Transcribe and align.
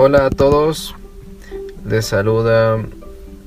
Hola 0.00 0.26
a 0.26 0.30
todos, 0.30 0.94
les 1.84 2.06
saluda 2.06 2.78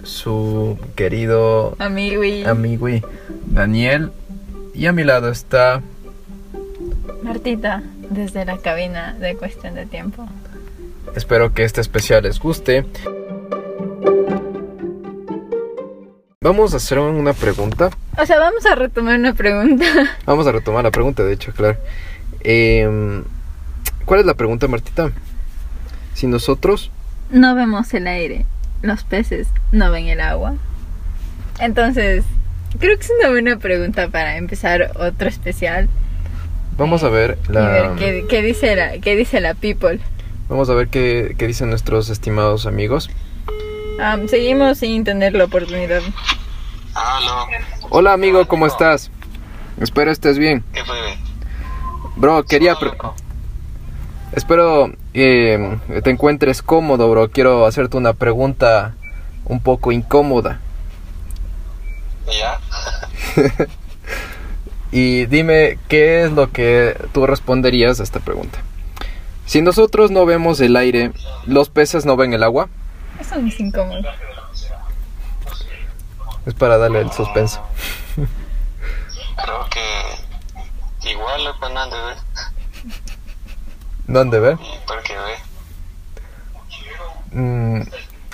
su 0.04 0.78
querido 0.97 1.78
Amigui. 1.79 2.44
amigui 2.44 3.01
Daniel 3.46 4.12
y 4.74 4.87
a 4.87 4.92
mi 4.92 5.06
lado 5.06 5.29
está 5.29 5.81
Martita, 7.24 7.83
desde 8.10 8.44
la 8.44 8.58
cabina 8.58 9.13
de 9.13 9.37
Cuestión 9.37 9.76
de 9.76 9.85
Tiempo. 9.85 10.28
Espero 11.15 11.53
que 11.53 11.63
este 11.63 11.79
especial 11.79 12.24
les 12.24 12.37
guste. 12.37 12.86
Vamos 16.41 16.73
a 16.73 16.77
hacer 16.77 16.99
una 16.99 17.31
pregunta. 17.31 17.91
O 18.18 18.26
sea, 18.26 18.40
vamos 18.40 18.66
a 18.66 18.76
retomar 18.76 19.18
una 19.18 19.34
pregunta. 19.34 19.86
Vamos 20.26 20.45
a 20.45 20.52
retomar 20.52 20.84
la 20.84 20.91
pregunta, 20.91 21.23
de 21.23 21.31
hecho, 21.31 21.54
claro. 21.54 21.77
Em, 22.41 23.23
¿Cuál 24.04 24.20
es 24.20 24.25
la 24.25 24.33
pregunta, 24.33 24.67
Martita? 24.67 25.13
Si 26.13 26.27
nosotros... 26.27 26.91
No 27.29 27.55
vemos 27.55 27.93
el 27.93 28.07
aire, 28.07 28.45
los 28.81 29.03
peces 29.03 29.47
no 29.71 29.91
ven 29.91 30.07
el 30.07 30.19
agua. 30.19 30.55
Entonces, 31.59 32.23
creo 32.79 32.97
que 32.97 33.03
es 33.03 33.11
una 33.19 33.29
buena 33.29 33.57
pregunta 33.57 34.09
para 34.09 34.38
empezar 34.38 34.91
otro 34.95 35.27
especial. 35.29 35.88
Vamos 36.77 37.03
a 37.03 37.09
ver 37.09 37.38
Y 37.49 37.53
la... 37.53 37.67
ver 37.69 37.91
qué, 37.97 38.25
qué 38.29 38.41
dice 38.41 38.75
la, 38.75 38.99
qué 38.99 39.16
dice 39.16 39.39
la 39.39 39.53
people. 39.53 39.99
Vamos 40.49 40.69
a 40.69 40.73
ver 40.73 40.88
qué, 40.89 41.35
qué 41.38 41.47
dicen 41.47 41.69
nuestros 41.69 42.09
estimados 42.09 42.66
amigos. 42.66 43.09
Am, 44.02 44.27
seguimos 44.27 44.80
sin 44.80 45.03
tener 45.03 45.33
la 45.33 45.45
oportunidad. 45.45 46.02
Aló, 46.93 47.47
Hola 47.89 48.13
amigo, 48.13 48.47
¿cómo 48.47 48.66
estás? 48.67 49.11
Espero 49.80 50.11
estés 50.11 50.38
bien. 50.38 50.63
¿qué 50.73 50.83
fue? 50.83 50.97
Bro, 52.17 52.43
quería... 52.43 52.75
pre- 52.75 52.91
Espero 54.34 54.91
eh, 55.13 55.77
te 56.03 56.09
encuentres 56.09 56.61
cómodo, 56.61 57.09
bro. 57.09 57.30
Quiero 57.30 57.66
hacerte 57.66 57.97
una 57.97 58.14
pregunta 58.14 58.95
un 59.45 59.59
poco 59.59 59.92
incómoda. 59.92 60.59
¿Ya? 62.28 62.59
Y 64.92 65.25
dime 65.28 65.80
qué 65.88 66.23
es 66.23 66.31
lo 66.33 66.52
que 66.52 66.97
tú 67.14 67.25
responderías 67.25 68.00
a 68.00 68.03
esta 68.03 68.20
pregunta. 68.20 68.59
Si 69.45 69.61
nosotros 69.61 70.11
no 70.11 70.25
vemos 70.25 70.59
el 70.59 70.75
aire, 70.75 71.14
¿los 71.45 71.70
peces 71.70 72.05
no 72.05 72.17
ven 72.17 72.33
el 72.33 72.44
agua? 72.44 72.67
Eso 73.20 73.38
no 73.38 73.48
es 73.48 73.59
incómodo. 73.59 74.02
Es 76.45 76.53
para 76.55 76.77
darle 76.77 77.02
el 77.02 77.11
suspenso. 77.11 77.61
Creo 78.16 79.66
que 79.70 81.09
igual 81.09 81.42
de 81.44 82.02
ver 82.02 82.17
¿Dónde 84.07 84.39
ver? 84.39 84.57
y 84.61 84.80
porque 84.88 85.13
ve. 85.16 85.38
Mm, 87.39 87.81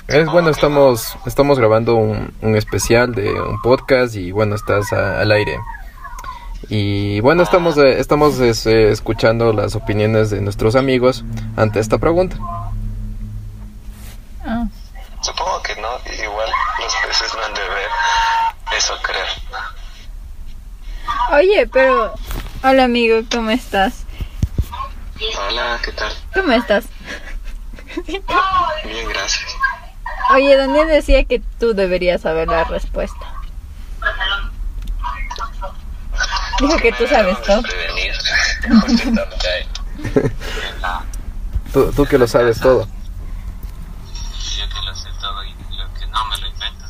es 0.08 0.26
bueno, 0.26 0.50
estamos, 0.50 1.16
estamos 1.26 1.58
grabando 1.58 1.94
un, 1.96 2.32
un 2.42 2.56
especial 2.56 3.14
de 3.14 3.30
un 3.32 3.60
podcast 3.62 4.14
y 4.16 4.32
bueno, 4.32 4.54
estás 4.56 4.92
a- 4.92 5.20
al 5.20 5.30
aire. 5.32 5.58
Y 6.68 7.20
bueno, 7.20 7.42
estamos, 7.44 7.78
eh, 7.78 8.00
estamos 8.00 8.40
es, 8.40 8.66
eh, 8.66 8.90
escuchando 8.90 9.52
las 9.52 9.76
opiniones 9.76 10.30
de 10.30 10.40
nuestros 10.40 10.74
amigos 10.74 11.24
ante 11.56 11.78
esta 11.78 11.98
pregunta. 11.98 12.36
Ah, 14.44 14.66
Supongo 15.20 15.62
que 15.62 15.74
no, 15.80 15.88
igual 16.24 16.48
los 16.80 16.94
peces 17.06 17.32
no 17.34 17.44
han 17.44 17.54
de 17.54 17.60
ver 17.60 17.88
eso 18.76 18.94
creo. 19.02 19.24
Oye, 21.38 21.66
pero... 21.72 22.12
Hola 22.64 22.84
amigo, 22.84 23.20
¿cómo 23.32 23.50
estás? 23.50 24.04
Hola, 25.20 25.80
¿qué 25.84 25.92
tal? 25.92 26.12
¿Cómo 26.32 26.52
estás? 26.52 26.84
Bien, 28.06 28.22
gracias. 29.08 29.56
Oye, 30.34 30.56
Daniel 30.56 30.86
decía 30.88 31.24
que 31.24 31.42
tú 31.58 31.74
deberías 31.74 32.20
saber 32.20 32.46
la 32.48 32.64
respuesta. 32.64 33.34
Dijo 36.60 36.76
que 36.76 36.92
tú 36.92 37.06
sabes 37.06 37.40
todo. 37.42 37.62
Tú, 41.72 41.92
tú 41.92 42.06
que 42.06 42.16
lo 42.16 42.26
sabes 42.26 42.60
todo. 42.60 42.88
Yo 44.56 44.68
que 44.68 44.86
lo 44.86 44.94
sé 44.94 45.08
todo 45.20 45.44
y 45.44 45.52
lo 45.76 45.92
que 45.92 46.06
no 46.06 46.24
me 46.24 46.38
lo 46.38 46.46
invento. 46.48 46.86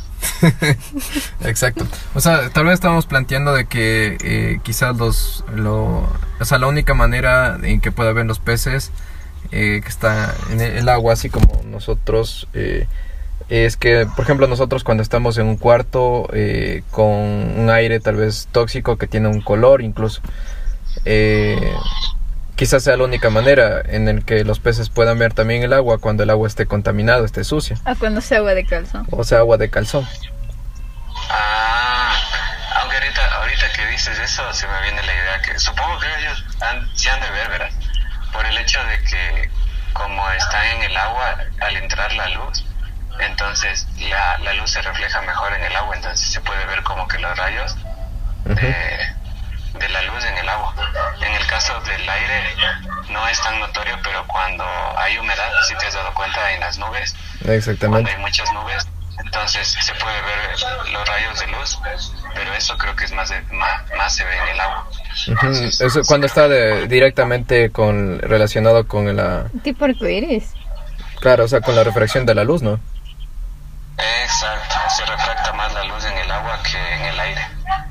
Exacto. 1.49 1.85
O 2.15 2.21
sea, 2.21 2.49
tal 2.51 2.67
vez 2.67 2.75
estamos 2.75 3.07
planteando 3.07 3.55
de 3.55 3.67
que 3.67 4.19
eh, 4.21 4.61
quizás 4.63 4.97
los, 4.97 5.45
lo, 5.53 6.09
o 6.41 6.45
sea, 6.45 6.59
la 6.59 6.67
única 6.67 6.95
manera 6.95 7.59
en 7.63 7.81
que 7.81 7.93
pueda 7.93 8.13
ver 8.13 8.27
los 8.27 8.39
peces 8.39 8.91
eh, 9.51 9.81
que 9.83 9.89
está 9.89 10.35
en 10.51 10.61
el 10.61 10.89
agua, 10.89 11.13
así 11.15 11.31
como 11.31 11.63
nosotros, 11.65 12.49
eh, 12.55 12.87
es 13.49 13.77
que, 13.77 14.07
por 14.15 14.25
ejemplo, 14.25 14.47
nosotros 14.47 14.85
cuando 14.85 15.03
estamos 15.03 15.39
en 15.39 15.47
un 15.47 15.57
cuarto 15.57 16.29
eh, 16.33 16.83
con 16.91 17.07
un 17.07 17.71
aire 17.71 17.99
tal 18.01 18.17
vez 18.17 18.49
tóxico 18.53 18.97
que 18.99 19.07
tiene 19.07 19.29
un 19.29 19.41
color 19.41 19.81
incluso, 19.81 20.21
eh, 21.07 21.73
quizás 22.57 22.83
sea 22.83 22.97
la 22.97 23.05
única 23.05 23.31
manera 23.31 23.81
en 23.81 24.09
el 24.09 24.25
que 24.25 24.45
los 24.45 24.59
peces 24.59 24.91
puedan 24.91 25.19
ver 25.19 25.33
también 25.33 25.63
el 25.63 25.73
agua 25.73 25.99
cuando 25.99 26.25
el 26.25 26.31
agua 26.31 26.47
esté 26.47 26.67
contaminado, 26.67 27.25
esté 27.25 27.43
sucia, 27.45 27.79
A 27.87 27.95
cuando 27.95 28.21
se 28.21 28.37
agua 28.37 28.53
de 28.55 28.67
calzón. 28.67 29.07
o 29.11 29.25
sea, 29.25 29.39
agua 29.39 29.57
de 29.57 29.71
calzón. 29.71 30.07
Ah, 31.31 31.68
dices 33.99 34.19
eso, 34.21 34.53
se 34.53 34.69
me 34.69 34.81
viene 34.83 35.03
la 35.03 35.13
idea 35.13 35.43
que 35.43 35.59
supongo 35.59 35.99
que 35.99 36.07
ellos 36.21 36.45
han, 36.61 36.89
sí 36.95 37.09
han 37.09 37.21
de 37.21 37.31
ver, 37.33 37.49
¿verdad? 37.49 37.71
Por 38.33 38.47
el 38.47 38.57
hecho 38.59 38.83
de 38.85 39.03
que 39.03 39.51
como 39.93 40.31
está 40.31 40.71
en 40.71 40.83
el 40.85 40.97
agua, 40.97 41.37
al 41.63 41.77
entrar 41.77 42.13
la 42.13 42.29
luz, 42.29 42.65
entonces 43.19 43.89
la, 43.99 44.39
la 44.39 44.53
luz 44.53 44.71
se 44.71 44.83
refleja 44.83 45.21
mejor 45.23 45.53
en 45.53 45.65
el 45.65 45.75
agua, 45.75 45.97
entonces 45.97 46.31
se 46.31 46.41
puede 46.43 46.65
ver 46.67 46.81
como 46.85 47.09
que 47.09 47.19
los 47.19 47.37
rayos 47.37 47.77
de, 48.45 48.99
de 49.81 49.89
la 49.89 50.03
luz 50.03 50.25
en 50.25 50.39
el 50.39 50.49
agua. 50.49 50.73
En 51.21 51.35
el 51.35 51.47
caso 51.49 51.81
del 51.81 52.09
aire 52.09 52.45
no 53.11 53.27
es 53.27 53.41
tan 53.43 53.59
notorio, 53.59 53.99
pero 54.05 54.25
cuando 54.29 54.65
hay 54.97 55.19
humedad, 55.19 55.51
si 55.67 55.75
te 55.75 55.87
has 55.87 55.95
dado 55.95 56.15
cuenta 56.15 56.53
en 56.53 56.61
las 56.61 56.79
nubes, 56.79 57.17
cuando 57.41 57.53
Exactamente. 57.53 58.13
hay 58.13 58.19
muchas 58.19 58.53
nubes, 58.53 58.87
entonces 59.25 59.67
se 59.81 59.95
puede 59.95 60.17
ver 60.23 60.93
los 60.93 61.09
rayos 61.09 61.41
de 61.41 61.47
luz, 61.49 61.79
pero 62.35 62.53
eso 62.55 62.77
creo 62.79 62.95
que 62.97 63.05
es 63.05 63.13
más, 63.13 63.29
de, 63.29 63.41
más, 63.53 63.83
más 63.97 64.15
se 64.15 64.25
ve 64.25 64.37
en 64.37 64.49
el 64.49 64.61
agua. 64.61 64.89
Eso 65.81 66.01
cuando 66.07 66.27
está 66.27 66.49
de- 66.49 66.87
directamente 66.89 67.71
con 67.71 68.19
relacionado 68.21 68.87
con 68.87 69.15
la 69.17 69.47
Tipo 69.63 69.85
arcoíris. 69.87 70.53
claro, 71.21 71.45
o 71.45 71.49
sea, 71.49 71.61
con 71.61 71.75
la 71.77 71.85
refracción 71.85 72.25
de 72.27 72.35
la 72.35 72.45
luz, 72.45 72.63
¿no? 72.63 72.79
Exacto, 74.25 74.75
se 74.97 75.05
refracta 75.07 75.53
más 75.55 75.73
la 75.75 75.85
luz 75.85 76.05
en 76.05 76.17
el 76.19 76.31
agua 76.31 76.59
que 76.63 76.79
en 76.79 77.05
el 77.07 77.19
aire. 77.21 77.41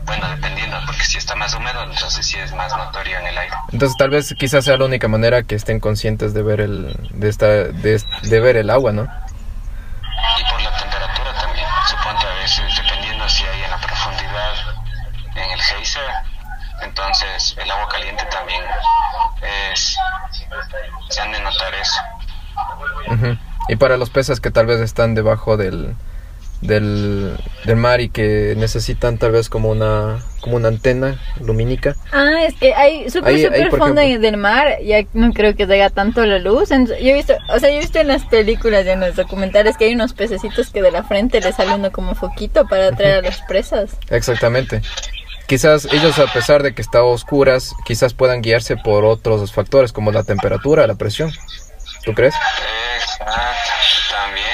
Bueno, 0.05 0.29
dependiendo, 0.29 0.77
porque 0.85 1.03
si 1.03 1.17
está 1.17 1.35
más 1.35 1.53
húmedo, 1.53 1.83
entonces 1.83 2.25
sí 2.25 2.37
es 2.37 2.53
más 2.53 2.71
notorio 2.77 3.19
en 3.19 3.27
el 3.27 3.37
aire. 3.37 3.53
Entonces 3.73 3.97
tal 3.97 4.09
vez 4.11 4.33
quizás 4.39 4.63
sea 4.63 4.77
la 4.77 4.85
única 4.85 5.09
manera 5.09 5.43
que 5.43 5.55
estén 5.55 5.81
conscientes 5.81 6.33
de 6.33 6.43
ver 6.43 6.61
el 6.61 6.95
de 7.11 7.27
esta 7.27 7.47
de, 7.47 8.01
de 8.21 8.39
ver 8.39 8.55
el 8.55 8.69
agua, 8.69 8.93
¿no? 8.93 9.07
Caliente 17.97 18.23
también 18.31 18.61
es, 19.73 19.97
se 21.09 21.21
han 21.21 21.31
de 21.31 21.39
notar 21.41 21.73
eso. 21.75 22.01
Ujú. 23.13 23.37
Y 23.69 23.75
para 23.75 23.97
los 23.97 24.09
peces 24.09 24.39
que 24.39 24.51
tal 24.51 24.65
vez 24.65 24.79
están 24.79 25.15
debajo 25.15 25.57
del 25.57 25.95
del, 26.61 27.37
del 27.65 27.75
mar 27.75 28.01
y 28.01 28.09
que 28.09 28.55
necesitan 28.57 29.19
tal 29.19 29.31
vez 29.31 29.47
como 29.47 29.69
una 29.69 30.19
como 30.41 30.55
una 30.55 30.69
antena 30.69 31.19
lumínica. 31.41 31.95
Ah, 32.11 32.45
es 32.47 32.55
que 32.55 32.73
hay 32.73 33.09
súper, 33.09 33.39
súper 33.39 33.69
fondo 33.69 34.01
ejemplo. 34.01 34.21
del 34.21 34.37
mar. 34.37 34.77
Ya 34.83 35.03
no 35.13 35.33
creo 35.33 35.55
que 35.55 35.65
llega 35.65 35.89
tanto 35.89 36.25
la 36.25 36.39
luz. 36.39 36.71
Entonces, 36.71 37.03
yo 37.03 37.09
he 37.09 37.13
visto, 37.13 37.35
o 37.49 37.59
sea, 37.59 37.69
yo 37.69 37.75
he 37.75 37.79
visto 37.79 37.99
en 37.99 38.07
las 38.07 38.25
películas 38.25 38.85
y 38.85 38.89
en 38.89 39.01
los 39.01 39.15
documentales 39.15 39.77
que 39.77 39.85
hay 39.85 39.93
unos 39.93 40.13
pececitos 40.13 40.69
que 40.69 40.81
de 40.81 40.91
la 40.91 41.03
frente 41.03 41.41
les 41.41 41.55
sale 41.55 41.75
uno 41.75 41.91
como 41.91 42.15
foquito 42.15 42.65
para 42.65 42.87
atraer 42.87 43.17
a 43.17 43.21
las 43.23 43.41
presas. 43.41 43.97
Exactamente. 44.09 44.81
Quizás 45.47 45.85
ellos 45.85 46.19
a 46.19 46.27
pesar 46.33 46.61
de 46.61 46.75
que 46.75 46.81
está 46.81 46.99
a 46.99 47.03
oscuras, 47.03 47.73
quizás 47.85 48.13
puedan 48.13 48.41
guiarse 48.41 48.75
por 48.75 49.05
otros 49.05 49.53
factores 49.53 49.93
como 49.93 50.11
la 50.11 50.23
temperatura, 50.23 50.85
la 50.87 50.95
presión. 50.95 51.31
¿Tú 52.03 52.13
crees? 52.13 52.35
Exacto, 52.35 53.31
también. 54.11 54.47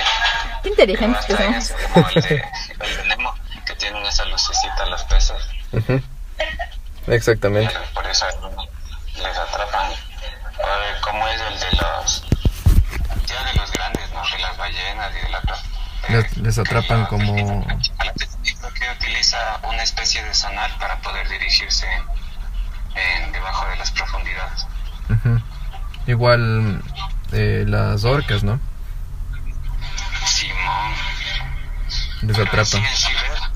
Qué 0.61 0.69
inteligentes 0.69 1.25
que 1.25 1.35
somos. 1.35 1.55
ese, 1.57 1.75
como 1.93 2.07
el 2.09 2.21
de, 2.21 2.43
el 2.79 2.97
de 2.97 3.07
Nemo, 3.07 3.33
que 3.65 3.75
tienen 3.75 4.05
esa 4.05 4.25
lucecita 4.25 4.85
los 4.85 5.03
peces. 5.05 5.35
Ujú. 5.71 6.01
Exactamente. 7.07 7.73
Por 7.93 8.05
eso 8.05 8.25
les 9.17 9.37
atrapan. 9.37 9.91
A 9.91 10.77
ver, 10.77 11.01
¿cómo 11.01 11.27
es 11.27 11.41
el 11.41 11.59
de 11.59 11.71
los... 11.77 12.23
Ya 13.27 13.43
de 13.43 13.53
los 13.55 13.71
grandes, 13.71 14.11
¿no? 14.11 14.21
De 14.31 14.39
las 14.39 14.57
ballenas 14.57 15.11
y 15.11 15.25
de 15.25 15.29
la... 15.29 15.41
Les, 16.09 16.37
les 16.37 16.57
atrapan 16.59 17.05
como... 17.07 17.65
que 18.83 18.91
utiliza 18.91 19.59
una 19.63 19.83
especie 19.83 20.23
de 20.23 20.33
sonar 20.33 20.77
para 20.77 20.97
poder 20.99 21.27
dirigirse 21.29 21.87
en, 22.95 23.31
debajo 23.31 23.67
de 23.67 23.75
las 23.77 23.91
profundidades. 23.91 24.67
Ujú. 25.09 25.41
Igual 26.07 26.81
eh, 27.31 27.63
las 27.67 28.03
orcas, 28.03 28.43
¿no? 28.43 28.59
Simón. 30.25 30.93
Les 32.23 32.37
atrapa. 32.39 32.65
sí, 32.65 32.83
sí 32.95 33.09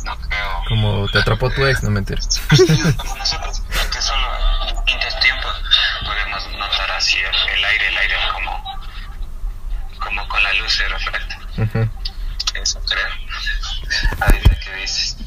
no 0.04 0.18
creo. 0.18 0.64
Como 0.70 1.08
te 1.10 1.20
atrapó 1.20 1.50
tu 1.50 1.66
ex, 1.66 1.84
no 1.84 1.90
mentiras. 1.90 2.42
Como 2.98 3.16
nosotros, 3.16 3.62
que 3.92 4.02
solo 4.02 4.28
en 4.60 4.76
distintos 4.76 5.20
tiempos 5.20 5.62
podemos 6.06 6.52
notar 6.52 6.92
así 6.92 7.18
el, 7.18 7.66
aire, 7.66 7.88
el 7.88 7.98
aire 7.98 8.16
como, 8.34 8.80
como 10.00 10.28
con 10.30 10.44
la 10.44 10.54
luz 10.54 10.74
se 10.74 10.88
refleja. 10.88 11.40
Ujú. 11.58 11.90
Eso 12.62 12.82
creo. 12.86 13.08
Ahorita 14.22 14.47
que 14.76 14.82
dices. 14.82 15.18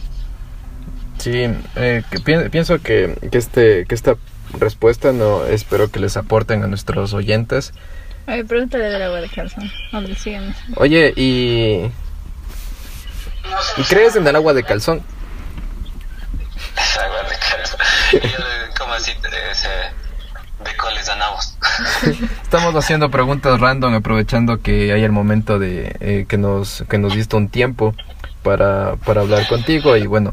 Sí, 1.18 1.46
eh, 1.76 2.02
que 2.10 2.20
pi- 2.20 2.48
pienso 2.50 2.80
que, 2.80 3.16
que, 3.30 3.38
este, 3.38 3.84
que 3.86 3.94
esta 3.94 4.14
respuesta 4.58 5.12
no 5.12 5.44
espero 5.44 5.90
que 5.90 6.00
les 6.00 6.16
aporten 6.16 6.62
a 6.62 6.66
nuestros 6.66 7.12
oyentes. 7.12 7.72
A 8.26 8.32
ver, 8.36 8.46
pregúntale 8.46 8.84
del 8.84 9.02
agua 9.02 9.20
de 9.20 9.28
calzón. 9.28 9.70
Hombre, 9.92 10.14
sígueme. 10.14 10.54
Oye, 10.76 11.12
¿y, 11.16 11.90
¿y 13.76 13.82
crees 13.88 14.16
en 14.16 14.26
el 14.26 14.36
agua 14.36 14.54
de 14.54 14.62
calzón? 14.64 15.02
Agua 17.04 17.22
de 17.30 17.36
le- 18.38 18.74
como 18.78 18.92
así 18.94 19.12
de, 19.22 20.64
de 20.64 20.76
a 21.10 21.16
nabos. 21.16 21.56
Estamos 22.42 22.74
haciendo 22.74 23.10
preguntas 23.10 23.60
random 23.60 23.94
aprovechando 23.94 24.60
que 24.62 24.92
hay 24.92 25.02
el 25.02 25.12
momento 25.12 25.58
de 25.58 25.96
eh, 26.00 26.26
que 26.28 26.36
nos 26.38 26.84
que 26.88 26.98
nos 26.98 27.14
diste 27.14 27.36
un 27.36 27.48
tiempo 27.48 27.94
para, 28.42 28.96
para 28.96 29.20
hablar 29.22 29.46
contigo 29.48 29.96
y 29.96 30.06
bueno. 30.06 30.32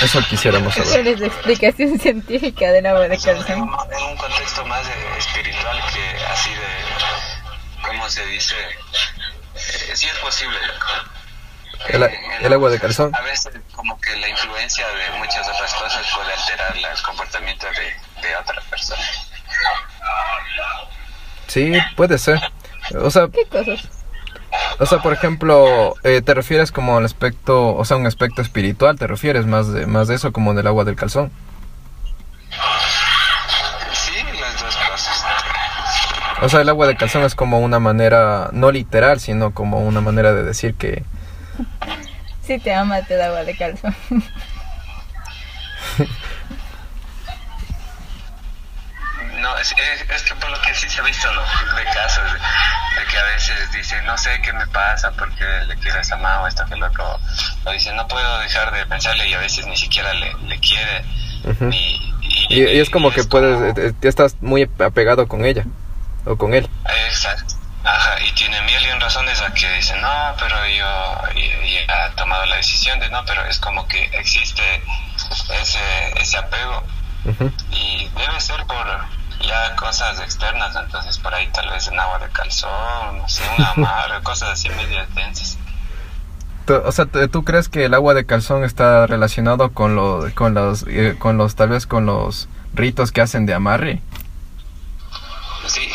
Eso 0.00 0.20
quisiéramos 0.28 0.74
¿Cuál 0.74 0.86
saber. 0.86 1.08
es 1.08 1.20
la 1.20 1.26
explicación 1.26 1.98
científica 1.98 2.70
del 2.70 2.86
agua 2.86 3.08
de 3.08 3.18
sea, 3.18 3.32
en, 3.32 3.38
calzón? 3.42 3.62
un- 3.62 3.68
en 3.92 4.02
un 4.04 4.16
contexto 4.16 4.64
más 4.66 4.82
espiritual 5.18 5.82
que 5.92 6.24
así 6.26 6.50
de, 6.50 7.86
¿cómo 7.86 8.08
se 8.08 8.24
dice? 8.26 8.54
Eh, 9.56 9.92
sí 9.96 10.06
es 10.06 10.18
posible. 10.18 10.56
El, 11.88 12.02
Eh, 12.04 12.20
el 12.42 12.52
agua 12.52 12.70
de 12.70 12.78
calzón. 12.78 13.12
A 13.14 13.20
veces 13.22 13.52
como 13.74 14.00
que 14.00 14.14
la 14.16 14.28
influencia 14.28 14.86
de 14.88 15.18
muchas 15.18 15.48
otras 15.48 15.74
cosas 15.74 16.06
puede 16.14 16.32
alterar 16.32 16.76
la- 16.76 16.92
el 16.92 17.02
comportamiento 17.02 17.66
de, 17.66 18.28
de 18.28 18.36
otra 18.36 18.60
persona. 18.70 19.02
Sí, 21.48 21.72
puede 21.96 22.18
ser. 22.18 22.40
O 23.00 23.10
sea, 23.10 23.26
¿Qué 23.32 23.44
cosas? 23.46 23.88
O 24.78 24.86
sea, 24.86 24.98
por 24.98 25.12
ejemplo, 25.12 25.94
eh, 26.04 26.22
te 26.22 26.34
refieres 26.34 26.70
como 26.72 26.96
al 26.96 27.04
aspecto, 27.04 27.74
o 27.74 27.84
sea, 27.84 27.96
un 27.96 28.06
aspecto 28.06 28.42
espiritual, 28.42 28.98
te 28.98 29.06
refieres 29.06 29.46
más 29.46 29.72
de, 29.72 29.86
más 29.86 30.08
de 30.08 30.14
eso 30.14 30.32
como 30.32 30.54
del 30.54 30.66
agua 30.66 30.84
del 30.84 30.96
calzón. 30.96 31.30
Sí, 33.92 34.12
las 34.40 34.62
dos 34.62 34.76
cosas. 34.76 35.24
O 36.42 36.48
sea, 36.48 36.60
el 36.60 36.68
agua 36.68 36.86
de 36.86 36.96
calzón 36.96 37.24
es 37.24 37.34
como 37.34 37.58
una 37.58 37.80
manera, 37.80 38.50
no 38.52 38.70
literal, 38.70 39.18
sino 39.20 39.52
como 39.52 39.80
una 39.80 40.00
manera 40.00 40.32
de 40.32 40.44
decir 40.44 40.74
que, 40.74 41.02
Si 42.42 42.58
te 42.58 42.72
ama, 42.72 43.02
te 43.02 43.16
da 43.16 43.26
agua 43.26 43.44
de 43.44 43.56
calzón. 43.56 43.94
No, 49.48 49.56
es, 49.58 49.72
es, 49.72 50.10
es 50.10 50.22
que 50.24 50.34
por 50.34 50.50
lo 50.50 50.60
que 50.60 50.74
sí 50.74 50.88
se 50.90 51.00
ha 51.00 51.04
visto 51.04 51.28
de 51.30 51.84
casos 51.84 52.24
de, 52.24 52.38
de 53.00 53.06
que 53.10 53.18
a 53.18 53.24
veces 53.24 53.72
dicen, 53.72 54.04
no 54.04 54.16
sé 54.18 54.40
qué 54.42 54.52
me 54.52 54.66
pasa 54.66 55.10
porque 55.12 55.44
le 55.66 55.74
quiero 55.76 55.96
a 55.98 56.00
esa 56.02 56.16
mamá 56.16 56.42
o 56.42 56.46
esto 56.46 56.64
que 56.66 56.76
lo 56.76 56.86
otro. 56.86 57.18
O 57.64 57.70
dicen, 57.72 57.96
no 57.96 58.06
puedo 58.08 58.38
dejar 58.40 58.72
de 58.72 58.84
pensarle 58.86 59.26
y 59.28 59.34
a 59.34 59.38
veces 59.38 59.66
ni 59.66 59.76
siquiera 59.76 60.12
le, 60.12 60.34
le 60.34 60.58
quiere. 60.60 61.04
Y, 61.72 62.14
y, 62.50 62.62
y 62.62 62.78
es 62.80 62.90
como 62.90 63.10
que 63.10 63.24
puedes, 63.24 63.56
como- 63.56 63.66
eh, 63.86 63.88
eh, 63.88 64.08
estás 64.08 64.36
muy 64.42 64.68
apegado 64.84 65.26
con 65.28 65.44
ella 65.46 65.64
o 66.26 66.36
con 66.36 66.52
él. 66.52 66.68
Exacto. 67.08 67.54
Ajá, 67.84 68.20
y 68.20 68.32
tiene 68.32 68.60
mil 68.62 68.82
y 68.86 68.90
un 68.90 69.00
razones 69.00 69.40
a 69.40 69.50
que 69.54 69.70
dicen, 69.72 69.98
no, 70.02 70.34
pero 70.38 70.56
yo 70.66 71.22
y, 71.36 71.78
ha 71.90 72.10
tomado 72.16 72.44
la 72.46 72.56
decisión 72.56 72.98
de 73.00 73.08
no, 73.08 73.24
pero 73.24 73.42
es 73.46 73.58
como 73.60 73.86
que 73.88 74.04
existe 74.12 74.82
ese, 75.62 75.80
ese 76.20 76.36
apego 76.36 76.84
y 77.70 78.08
debe 78.16 78.40
ser 78.40 78.62
por 78.66 78.86
ya 79.40 79.76
cosas 79.76 80.20
externas, 80.20 80.74
entonces 80.76 81.18
por 81.18 81.34
ahí 81.34 81.48
tal 81.48 81.68
vez 81.70 81.88
en 81.88 81.98
agua 81.98 82.18
de 82.18 82.28
calzón, 82.30 83.18
no 83.18 83.28
sé, 83.28 83.42
un 83.56 83.64
amarre, 83.64 84.22
cosas 84.22 84.50
así 84.50 84.68
medio 84.70 85.04
densas. 85.14 85.58
O 86.84 86.92
sea, 86.92 87.06
¿tú 87.06 87.44
crees 87.44 87.68
que 87.70 87.86
el 87.86 87.94
agua 87.94 88.12
de 88.12 88.26
calzón 88.26 88.62
está 88.62 89.06
relacionado 89.06 89.72
con 89.72 89.96
lo, 89.96 90.30
con 90.34 90.52
los, 90.52 90.84
eh, 90.86 91.16
con 91.18 91.38
los, 91.38 91.54
tal 91.54 91.70
vez 91.70 91.86
con 91.86 92.04
los 92.04 92.46
ritos 92.74 93.10
que 93.10 93.22
hacen 93.22 93.46
de 93.46 93.54
amarre? 93.54 94.02
Sí, 95.66 95.88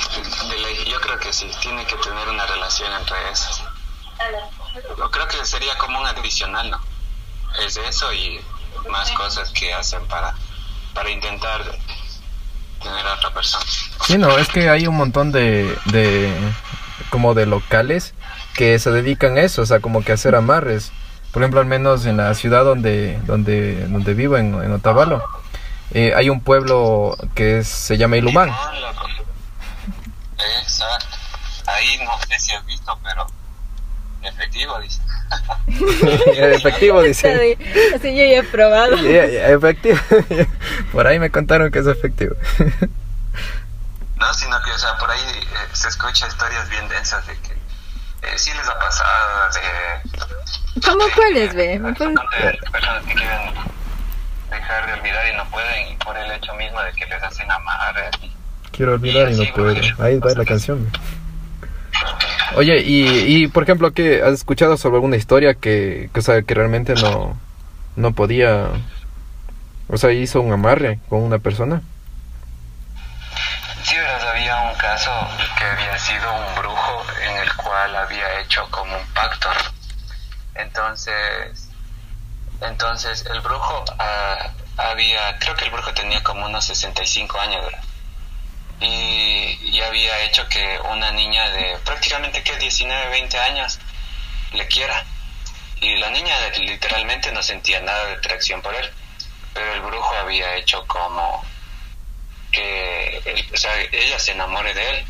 de 0.50 0.60
ley, 0.60 0.86
yo 0.90 1.00
creo 1.00 1.20
que 1.20 1.32
sí, 1.32 1.48
tiene 1.62 1.86
que 1.86 1.96
tener 1.98 2.28
una 2.28 2.46
relación 2.48 2.92
entre 3.00 3.18
esas. 3.32 3.64
Yo 4.98 5.12
creo 5.12 5.28
que 5.28 5.46
sería 5.46 5.78
como 5.78 6.00
un 6.00 6.08
adicional, 6.08 6.72
¿no? 6.72 6.82
Es 7.64 7.78
eso 7.78 8.12
y 8.12 8.40
más 8.90 9.12
cosas 9.12 9.52
que 9.52 9.74
hacen 9.74 10.04
para, 10.08 10.34
para 10.96 11.10
intentar 11.12 11.62
tener 12.84 13.06
a 13.08 13.14
otra 13.16 13.30
persona. 13.32 13.66
Sí, 14.06 14.18
no, 14.18 14.38
es 14.38 14.48
que 14.50 14.70
hay 14.70 14.86
un 14.88 14.96
montón 14.96 15.32
de, 15.32 15.76
de, 15.86 16.32
como 17.10 17.34
de 17.34 17.46
locales 17.46 18.14
que 18.54 18.78
se 18.80 18.92
dedican 18.92 19.38
a 19.38 19.42
eso, 19.42 19.62
o 19.64 19.66
sea, 19.66 19.80
como 19.80 20.04
que 20.04 20.12
a 20.12 20.16
hacer 20.16 20.36
amarres. 20.36 20.92
Por 21.32 21.42
ejemplo, 21.42 21.60
al 21.62 21.66
menos 21.66 22.06
en 22.06 22.18
la 22.18 22.34
ciudad 22.36 22.64
donde, 22.64 23.18
donde, 23.26 23.88
donde 23.88 24.14
vivo, 24.14 24.38
en, 24.38 24.54
en 24.64 24.72
Otavalo, 24.74 25.24
eh, 25.92 26.14
hay 26.16 26.30
un 26.30 26.42
pueblo 26.42 27.18
que 27.34 27.60
es- 27.60 27.68
se 27.68 27.98
llama 27.98 28.18
Ilumán. 28.18 28.52
Exacto. 30.62 31.08
Ahí 31.66 31.98
no 32.04 32.12
sé 32.28 32.40
si 32.40 32.52
has 32.52 32.66
visto, 32.66 32.98
pero 33.04 33.26
efectivo, 34.26 34.80
dice. 34.80 35.02
Efectivo, 36.56 37.02
dice. 37.02 37.58
Así 37.96 38.16
yo 38.16 38.24
ya 38.24 38.40
he 38.40 38.44
probado. 38.44 38.96
Efectivo. 38.98 39.98
Por 40.92 41.08
ahí 41.08 41.18
me 41.20 41.30
contaron 41.32 41.72
que 41.72 41.80
es 41.80 41.88
efectivo. 41.88 42.36
No, 44.16 44.34
sino 44.34 44.56
que, 44.64 44.72
o 44.72 44.78
sea, 44.78 44.96
por 44.98 45.10
ahí 45.12 45.20
eh, 45.20 45.68
se 45.74 45.90
escucha 45.90 46.28
historias 46.28 46.70
bien 46.70 46.88
densas 46.88 47.26
de 47.28 47.34
que 47.40 47.52
eh, 47.52 48.38
sí 48.38 48.52
les 48.56 48.66
ha 48.70 48.80
pasado 48.80 49.50
de... 49.54 50.82
¿Cómo 50.82 51.04
cuáles, 51.14 51.54
ve? 51.54 51.78
¿Me 51.78 51.94
puedes- 51.94 52.16
de 52.16 52.72
personas 52.72 53.04
que 53.04 53.16
quieren 53.16 53.54
dejar 54.50 54.86
de 54.88 54.94
olvidar 54.94 55.28
y 55.34 55.36
no 55.36 55.46
pueden, 55.50 55.88
y 55.92 55.96
por 55.98 56.16
el 56.16 56.32
hecho 56.32 56.54
mismo 56.54 56.82
de 56.84 56.94
que 56.94 57.06
les 57.08 57.22
hacen 57.22 57.52
amarres. 57.52 58.12
Quiero 58.72 58.94
olvidar 58.94 59.30
y 59.30 59.36
no 59.36 59.54
puedo. 59.54 59.76
Ahí 60.00 60.20
va 60.20 60.34
la 60.36 60.46
canción. 60.46 60.90
Oye, 62.56 62.82
y, 62.82 63.44
y 63.44 63.48
por 63.48 63.64
ejemplo, 63.64 63.92
¿qué 63.94 64.22
has 64.22 64.34
escuchado 64.34 64.78
sobre 64.78 64.96
alguna 64.96 65.16
historia 65.16 65.56
que, 65.56 66.10
que, 66.14 66.22
sea, 66.22 66.42
que 66.44 66.54
realmente 66.54 66.94
no, 66.94 67.40
no 67.96 68.14
podía, 68.14 68.68
o 69.88 69.98
sea, 69.98 70.12
hizo 70.12 70.42
un 70.42 70.54
amarre 70.54 71.00
con 71.10 71.24
una 71.24 71.40
persona? 71.40 71.82
Sí, 73.84 73.96
verás, 73.96 74.24
había 74.24 74.62
un 74.62 74.76
caso 74.76 75.12
que 75.58 75.66
había 75.66 75.98
sido 75.98 76.32
un 76.32 76.56
brujo 76.56 77.06
en 77.28 77.38
el 77.38 77.54
cual 77.56 77.96
había 77.96 78.40
hecho 78.42 78.68
como 78.70 78.96
un 78.96 79.06
pacto. 79.14 79.50
Entonces, 80.56 81.70
entonces 82.62 83.26
el 83.34 83.42
brujo 83.42 83.84
ah, 83.98 84.52
había, 84.78 85.38
creo 85.40 85.56
que 85.56 85.66
el 85.66 85.72
brujo 85.72 85.92
tenía 85.94 86.22
como 86.22 86.46
unos 86.46 86.66
65 86.66 87.40
años, 87.40 87.66
¿verdad? 87.66 87.93
Y, 88.84 89.60
y 89.64 89.82
había 89.82 90.22
hecho 90.24 90.48
que 90.50 90.80
una 90.92 91.12
niña 91.12 91.50
de 91.50 91.78
prácticamente 91.86 92.44
que 92.44 92.58
19, 92.58 93.10
20 93.10 93.40
años 93.40 93.80
le 94.52 94.68
quiera. 94.68 95.06
Y 95.82 95.98
la 95.98 96.10
niña 96.10 96.36
literalmente 96.60 97.32
no 97.32 97.42
sentía 97.42 97.80
nada 97.82 98.06
de 98.06 98.14
atracción 98.14 98.62
por 98.62 98.76
él. 98.76 98.90
Pero 99.54 99.74
el 99.74 99.82
brujo 99.82 100.14
había 100.16 100.56
hecho 100.56 100.86
como 100.88 101.44
que 102.52 103.22
ella 103.92 104.20
se 104.20 104.32
enamore 104.32 104.74
de 104.74 104.90
él. 104.90 105.06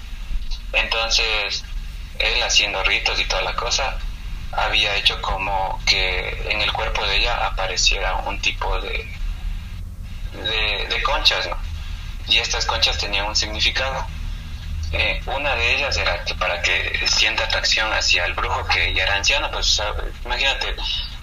Entonces, 0.73 1.63
él 2.19 2.41
haciendo 2.43 2.83
ritos 2.83 3.19
y 3.19 3.25
toda 3.25 3.41
la 3.41 3.55
cosa, 3.55 3.97
había 4.51 4.95
hecho 4.95 5.21
como 5.21 5.79
que 5.85 6.47
en 6.49 6.61
el 6.61 6.71
cuerpo 6.71 7.05
de 7.05 7.17
ella 7.17 7.45
apareciera 7.47 8.15
un 8.17 8.39
tipo 8.39 8.79
de, 8.81 9.07
de, 10.33 10.87
de 10.87 11.03
conchas, 11.03 11.47
¿no? 11.47 11.72
Y 12.27 12.37
estas 12.37 12.65
conchas 12.65 12.97
tenían 12.97 13.25
un 13.25 13.35
significado. 13.35 14.05
Eh, 14.91 15.21
una 15.25 15.55
de 15.55 15.75
ellas 15.75 15.97
era 15.97 16.23
que 16.23 16.35
para 16.35 16.61
que 16.61 17.07
sienta 17.07 17.45
atracción 17.45 17.91
hacia 17.91 18.25
el 18.25 18.33
brujo 18.33 18.65
que 18.67 18.93
ya 18.93 19.03
era 19.03 19.15
anciano, 19.15 19.49
pues 19.51 19.67
o 19.67 19.83
sea, 19.83 19.93
imagínate, 20.23 20.75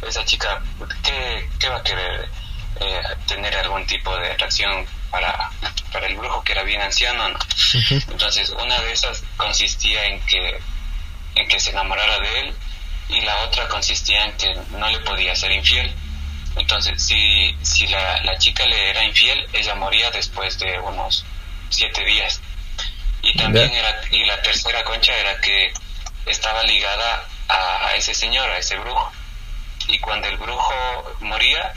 esa 0.07 0.25
chica, 0.25 0.61
¿qué, 1.03 1.49
qué 1.59 1.69
va 1.69 1.77
a 1.77 1.83
querer? 1.83 2.29
Eh, 2.79 3.03
tener 3.27 3.55
algún 3.57 3.85
tipo 3.85 4.17
de 4.17 4.31
atracción 4.31 4.87
para, 5.11 5.51
para 5.93 6.07
el 6.07 6.17
brujo 6.17 6.43
que 6.43 6.53
era 6.53 6.63
bien 6.63 6.81
anciano, 6.81 7.29
¿no? 7.29 7.39
Entonces, 7.91 8.51
una 8.51 8.81
de 8.81 8.93
esas 8.93 9.23
consistía 9.37 10.07
en 10.07 10.21
que, 10.21 10.59
en 11.35 11.49
que 11.49 11.61
se 11.61 11.71
enamorara 11.71 12.19
de 12.21 12.41
él 12.41 12.55
y 13.09 13.21
la 13.23 13.37
otra 13.39 13.69
consistía 13.69 14.25
en 14.25 14.33
que 14.37 14.55
no 14.71 14.89
le 14.89 15.01
podía 15.01 15.35
ser 15.35 15.51
infiel. 15.51 15.95
Entonces, 16.57 17.03
si, 17.03 17.55
si 17.63 17.87
la, 17.87 18.23
la 18.23 18.37
chica 18.39 18.67
le 18.67 18.91
era 18.91 19.05
infiel, 19.05 19.47
ella 19.53 19.75
moría 19.75 20.11
después 20.11 20.59
de 20.59 20.79
unos 20.81 21.25
siete 21.71 22.05
días. 22.05 22.41
Y 23.23 23.37
también 23.37 23.71
era, 23.73 24.01
y 24.11 24.25
la 24.25 24.41
tercera 24.43 24.83
concha 24.85 25.15
era 25.17 25.41
que 25.41 25.73
estaba 26.27 26.63
ligada 26.65 27.25
a, 27.49 27.87
a 27.87 27.95
ese 27.95 28.15
señor, 28.15 28.49
a 28.51 28.59
ese 28.59 28.77
brujo. 28.79 29.13
Y 29.89 29.99
cuando 29.99 30.29
el 30.29 30.37
brujo 30.39 31.17
moría, 31.21 31.73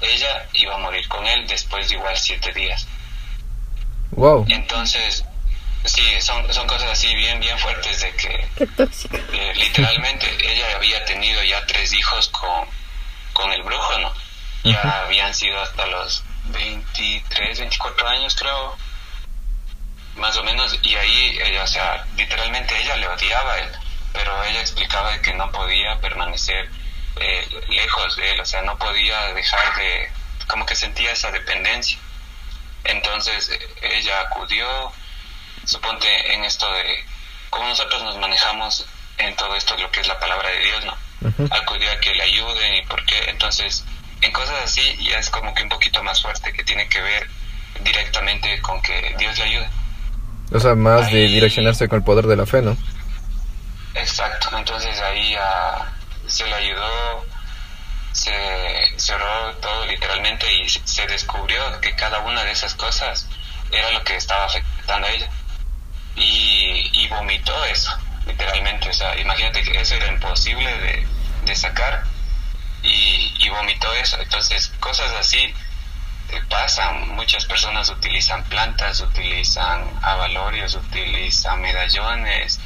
ella 0.00 0.46
iba 0.54 0.74
a 0.74 0.78
morir 0.78 1.06
con 1.08 1.26
él 1.26 1.46
después 1.46 1.88
de 1.88 1.94
igual 1.96 2.16
siete 2.16 2.52
días. 2.52 2.86
Wow. 4.12 4.46
Entonces, 4.48 5.24
sí, 5.84 6.20
son, 6.20 6.52
son 6.52 6.66
cosas 6.66 6.90
así 6.90 7.14
bien, 7.14 7.40
bien 7.40 7.58
fuertes 7.58 8.00
de 8.00 8.12
que 8.14 8.48
Qué 8.56 8.66
tóxico. 8.68 9.16
eh, 9.32 9.52
literalmente 9.56 10.26
ella 10.40 10.76
había 10.76 11.04
tenido 11.04 11.42
ya 11.42 11.64
tres 11.66 11.92
hijos 11.92 12.28
con, 12.28 12.66
con 13.34 13.52
el 13.52 13.62
brujo, 13.62 13.98
¿no? 13.98 14.14
Ya 14.62 14.80
habían 15.04 15.34
sido 15.34 15.60
hasta 15.60 15.84
los 15.84 16.24
23, 16.44 17.58
24 17.58 18.08
años 18.08 18.34
creo, 18.34 18.76
más 20.16 20.34
o 20.38 20.44
menos, 20.44 20.78
y 20.82 20.94
ahí, 20.96 21.38
ella, 21.42 21.64
o 21.64 21.66
sea, 21.66 22.06
literalmente 22.16 22.80
ella 22.80 22.96
le 22.96 23.08
odiaba 23.08 23.52
a 23.52 23.58
él, 23.58 23.70
pero 24.14 24.42
ella 24.44 24.60
explicaba 24.60 25.10
de 25.10 25.20
que 25.20 25.34
no 25.34 25.52
podía 25.52 26.00
permanecer 26.00 26.70
eh, 27.16 27.48
lejos 27.68 28.16
de 28.16 28.30
él, 28.30 28.40
o 28.40 28.46
sea, 28.46 28.62
no 28.62 28.78
podía 28.78 29.34
dejar 29.34 29.76
de, 29.76 30.10
como 30.46 30.64
que 30.64 30.76
sentía 30.76 31.12
esa 31.12 31.30
dependencia. 31.30 31.98
Entonces 32.84 33.50
eh, 33.50 33.68
ella 33.82 34.20
acudió, 34.20 34.92
suponte 35.66 36.34
en 36.34 36.44
esto 36.44 36.72
de 36.72 37.04
cómo 37.50 37.68
nosotros 37.68 38.02
nos 38.02 38.16
manejamos 38.16 38.86
en 39.18 39.36
todo 39.36 39.54
esto, 39.56 39.76
lo 39.76 39.90
que 39.90 40.00
es 40.00 40.08
la 40.08 40.18
palabra 40.18 40.48
de 40.48 40.60
Dios, 40.60 40.84
¿no? 40.84 41.03
Ujú. 41.24 41.48
Acudió 41.50 41.90
a 41.90 41.98
que 42.00 42.14
le 42.14 42.22
ayuden 42.22 42.74
y 42.74 42.82
por 42.82 43.04
qué. 43.06 43.24
Entonces, 43.28 43.84
en 44.20 44.32
cosas 44.32 44.56
así 44.64 44.82
ya 45.08 45.18
es 45.18 45.30
como 45.30 45.52
que 45.54 45.62
un 45.62 45.68
poquito 45.68 46.02
más 46.02 46.20
fuerte, 46.22 46.52
que 46.52 46.64
tiene 46.64 46.88
que 46.88 47.00
ver 47.00 47.28
directamente 47.80 48.60
con 48.60 48.80
que 48.82 49.14
Dios 49.18 49.36
le 49.38 49.44
ayude. 49.44 49.68
O 50.52 50.60
sea, 50.60 50.74
más 50.74 51.10
de 51.10 51.26
direccionarse 51.26 51.88
con 51.88 51.98
el 51.98 52.04
poder 52.04 52.26
de 52.26 52.36
la 52.36 52.46
fe, 52.46 52.62
¿no? 52.62 52.76
Exacto, 53.94 54.48
entonces 54.56 55.00
ahí 55.00 55.34
ah, 55.38 55.86
se 56.26 56.46
le 56.46 56.54
ayudó, 56.54 57.24
se, 58.12 58.32
se 58.96 59.14
oró 59.14 59.54
todo 59.56 59.86
literalmente 59.86 60.46
y 60.52 60.68
se- 60.68 60.86
se 60.86 61.06
descubrió 61.06 61.80
que 61.80 61.94
cada 61.94 62.20
una 62.20 62.44
de 62.44 62.52
esas 62.52 62.74
cosas 62.74 63.28
era 63.70 63.90
lo 63.92 64.02
que 64.04 64.16
estaba 64.16 64.44
afectando 64.46 65.06
a 65.06 65.10
ella. 65.10 65.30
Y, 66.16 66.90
y 66.92 67.08
vomitó 67.08 67.64
eso, 67.64 67.90
literalmente, 68.26 68.88
o 68.88 68.92
sea, 68.92 69.18
imagínate 69.18 69.62
que 69.62 69.80
eso 69.80 69.94
era 69.96 70.08
imposible 70.08 70.70
de, 70.78 71.06
de 71.44 71.54
sacar 71.56 72.04
y, 72.82 73.32
y 73.40 73.48
vomitó 73.48 73.92
eso. 73.94 74.18
Entonces, 74.20 74.72
cosas 74.80 75.10
así 75.18 75.38
eh, 76.30 76.40
pasan, 76.48 77.08
muchas 77.14 77.44
personas 77.44 77.88
utilizan 77.90 78.42
plantas, 78.44 79.00
utilizan 79.00 79.84
avalorios, 80.02 80.74
utilizan 80.74 81.60
medallones, 81.60 82.60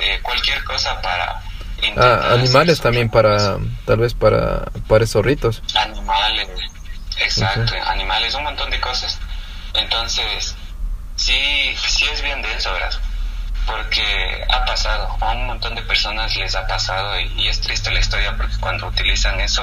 eh, 0.00 0.20
cualquier 0.22 0.62
cosa 0.64 1.00
para 1.02 1.42
intentar 1.76 2.20
Ah, 2.24 2.34
animales 2.34 2.80
también 2.80 3.08
para, 3.08 3.58
tal 3.86 3.98
vez 3.98 4.14
para, 4.14 4.64
para 4.88 5.04
esos 5.04 5.24
ritos. 5.24 5.62
animales 5.74 6.48
exacto 7.18 7.74
animales 7.86 8.34
un 8.34 8.44
montón 8.44 8.70
de 8.70 8.80
cosas. 8.80 9.18
Entonces 9.74 10.54
sí 11.16 11.74
sí 11.76 12.06
es 12.06 12.22
bien 12.22 12.40
denso 12.42 12.72
verdad 12.72 12.92
porque 13.66 14.44
ha 14.50 14.64
pasado 14.64 15.08
a 15.20 15.32
un 15.32 15.46
montón 15.46 15.74
de 15.74 15.82
personas 15.82 16.36
les 16.36 16.54
ha 16.54 16.66
pasado 16.66 17.18
y, 17.20 17.26
y 17.42 17.48
es 17.48 17.60
triste 17.60 17.90
la 17.90 18.00
historia 18.00 18.36
porque 18.36 18.56
cuando 18.58 18.86
utilizan 18.88 19.40
eso 19.40 19.62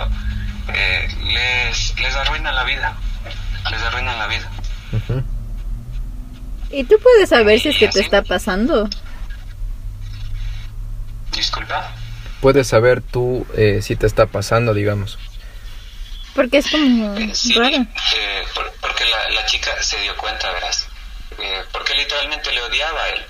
eh, 0.74 1.08
les 1.34 2.00
les 2.00 2.16
arruinan 2.16 2.56
la 2.56 2.64
vida 2.64 2.96
les 3.72 3.82
arruinan 3.82 4.18
la 4.18 4.28
vida. 4.28 4.50
¿Y 6.72 6.84
tú 6.86 6.96
puedes 7.02 7.30
saber 7.30 7.60
si 7.60 7.70
es 7.70 7.78
que 7.78 7.88
te 7.88 8.00
está 8.00 8.22
pasando? 8.24 8.90
disculpa 11.34 11.92
Puedes 12.42 12.68
saber 12.68 13.02
tú 13.02 13.46
eh, 13.58 13.82
si 13.82 13.96
te 13.98 14.08
está 14.08 14.26
pasando, 14.26 14.74
digamos. 14.74 15.20
Porque 16.34 16.60
es 16.60 16.70
como 16.72 17.18
Eh, 17.18 17.32
Sí, 17.36 17.54
raro. 17.54 17.76
eh, 17.76 18.44
por- 18.56 18.72
porque 18.80 19.04
la, 19.06 19.30
la 19.32 19.46
chica 19.46 19.72
se 19.82 20.00
dio 20.02 20.16
cuenta, 20.16 20.50
verás. 20.54 20.88
Eh, 21.42 21.66
porque 21.72 21.94
literalmente 21.96 22.52
le 22.52 22.62
odiaba 22.62 23.08
él. 23.10 23.26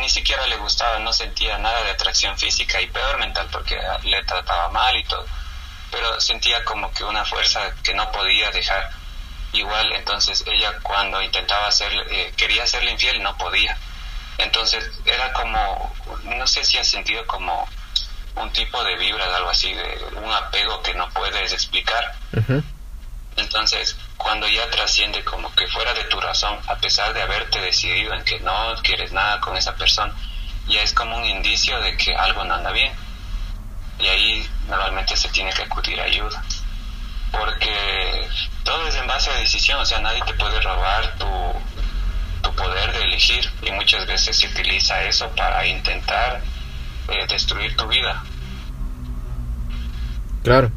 Ni 0.00 0.08
siquiera 0.08 0.46
le 0.46 0.56
gustaba, 0.56 0.98
no 0.98 1.12
sentía 1.12 1.58
nada 1.58 1.82
de 1.82 1.90
atracción 1.90 2.38
física 2.38 2.80
y 2.80 2.86
peor 2.86 3.18
mental 3.18 3.48
porque 3.50 3.78
le 4.04 4.22
trataba 4.24 4.68
mal 4.68 4.96
y 4.96 5.04
todo. 5.04 5.26
Pero 5.90 6.20
sentía 6.20 6.64
como 6.64 6.92
que 6.92 7.04
una 7.04 7.24
fuerza 7.24 7.74
que 7.82 7.94
no 7.94 8.10
podía 8.12 8.50
dejar. 8.50 8.90
Igual, 9.52 9.92
entonces 9.92 10.44
ella 10.46 10.72
cuando 10.82 11.20
intentaba 11.20 11.66
hacer, 11.66 11.92
eh, 12.10 12.32
quería 12.36 12.62
hacerle 12.62 12.92
infiel, 12.92 13.22
no 13.22 13.36
podía. 13.36 13.76
Entonces 14.38 14.90
era 15.04 15.32
como, 15.32 15.94
no 16.22 16.46
sé 16.46 16.64
si 16.64 16.78
has 16.78 16.86
sentido 16.86 17.26
como 17.26 17.68
un 18.36 18.50
tipo 18.52 18.82
de 18.84 18.96
vibra, 18.96 19.36
algo 19.36 19.50
así, 19.50 19.74
de 19.74 19.98
un 20.16 20.32
apego 20.32 20.80
que 20.82 20.94
no 20.94 21.08
puedes 21.10 21.52
explicar. 21.52 22.16
Entonces, 23.36 23.96
cuando 24.16 24.46
ya 24.48 24.68
trasciende 24.70 25.24
como 25.24 25.54
que 25.54 25.66
fuera 25.68 25.94
de 25.94 26.04
tu 26.04 26.20
razón, 26.20 26.58
a 26.66 26.76
pesar 26.76 27.14
de 27.14 27.22
haberte 27.22 27.60
decidido 27.60 28.12
en 28.14 28.24
que 28.24 28.38
no 28.40 28.74
quieres 28.82 29.12
nada 29.12 29.40
con 29.40 29.56
esa 29.56 29.74
persona, 29.76 30.12
ya 30.68 30.82
es 30.82 30.92
como 30.92 31.16
un 31.16 31.24
indicio 31.24 31.80
de 31.80 31.96
que 31.96 32.14
algo 32.14 32.44
no 32.44 32.54
anda 32.54 32.70
bien. 32.70 32.92
Y 33.98 34.06
ahí 34.06 34.48
normalmente 34.68 35.16
se 35.16 35.28
tiene 35.28 35.52
que 35.52 35.62
acudir 35.62 36.00
a 36.00 36.04
ayuda. 36.04 36.42
Porque 37.32 38.28
todo 38.64 38.86
es 38.88 38.94
en 38.96 39.06
base 39.06 39.30
a 39.30 39.34
decisión, 39.34 39.80
o 39.80 39.86
sea, 39.86 40.00
nadie 40.00 40.22
te 40.22 40.34
puede 40.34 40.60
robar 40.60 41.16
tu, 41.18 41.26
tu 42.42 42.54
poder 42.56 42.92
de 42.92 43.04
elegir 43.04 43.48
y 43.62 43.70
muchas 43.72 44.06
veces 44.06 44.36
se 44.36 44.48
utiliza 44.48 45.02
eso 45.04 45.28
para 45.36 45.64
intentar 45.66 46.42
eh, 47.08 47.26
destruir 47.28 47.76
tu 47.76 47.86
vida. 47.86 48.22
Claro. 50.42 50.72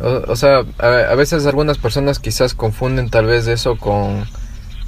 O, 0.00 0.34
sea, 0.34 0.64
a, 0.78 1.14
veces 1.14 1.46
algunas 1.46 1.78
personas 1.78 2.18
quizás 2.18 2.54
confunden 2.54 3.08
tal 3.08 3.26
vez 3.26 3.46
eso 3.46 3.76
con, 3.76 4.24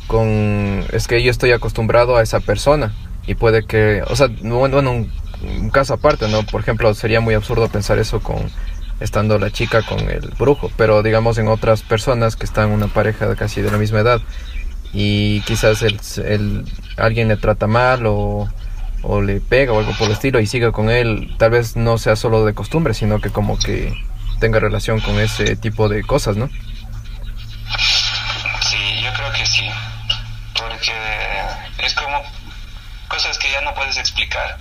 con... 0.08 0.84
Es 0.92 1.06
que 1.06 1.22
yo 1.22 1.30
estoy 1.30 1.52
acostumbrado 1.52 2.16
a 2.16 2.22
esa 2.22 2.40
persona. 2.40 2.92
Y 3.26 3.34
puede 3.34 3.64
que... 3.64 4.02
O 4.08 4.16
sea, 4.16 4.28
bueno, 4.42 4.82
bueno, 4.82 4.90
un, 4.90 5.70
caso 5.70 5.94
aparte, 5.94 6.28
¿no? 6.28 6.42
Por 6.44 6.62
ejemplo, 6.62 6.92
sería 6.94 7.20
muy 7.20 7.34
absurdo 7.34 7.68
pensar 7.68 7.98
eso 7.98 8.20
con... 8.20 8.50
Estando 9.00 9.38
la 9.38 9.50
chica 9.50 9.82
con 9.82 10.00
el 10.10 10.32
brujo. 10.38 10.70
Pero 10.76 11.02
digamos 11.02 11.38
en 11.38 11.48
otras 11.48 11.82
personas 11.82 12.34
que 12.34 12.46
están 12.46 12.70
una 12.70 12.88
pareja 12.88 13.34
casi 13.36 13.60
de 13.60 13.70
la 13.70 13.78
misma 13.78 14.00
edad. 14.00 14.20
Y 14.92 15.42
quizás 15.42 15.82
el, 15.82 16.00
el, 16.24 16.64
alguien 16.96 17.28
le 17.28 17.36
trata 17.36 17.66
mal 17.66 18.06
o, 18.06 18.48
o 19.02 19.20
le 19.20 19.40
pega 19.40 19.72
o 19.72 19.78
algo 19.78 19.92
por 19.98 20.06
el 20.06 20.14
estilo 20.14 20.40
y 20.40 20.46
sigue 20.46 20.72
con 20.72 20.90
él. 20.90 21.34
Tal 21.38 21.50
vez 21.50 21.76
no 21.76 21.98
sea 21.98 22.16
solo 22.16 22.44
de 22.44 22.54
costumbre, 22.54 22.94
sino 22.94 23.20
que 23.20 23.30
como 23.30 23.58
que 23.58 23.92
tenga 24.44 24.60
relación 24.60 25.00
con 25.00 25.18
ese 25.18 25.56
tipo 25.56 25.88
de 25.88 26.02
cosas, 26.04 26.36
¿no? 26.36 26.50
Sí, 28.60 29.00
yo 29.02 29.10
creo 29.14 29.32
que 29.32 29.46
sí. 29.46 29.66
Porque 30.54 30.92
es 31.78 31.94
como 31.94 32.22
cosas 33.08 33.38
que 33.38 33.50
ya 33.50 33.62
no 33.62 33.72
puedes 33.74 33.96
explicar. 33.96 34.58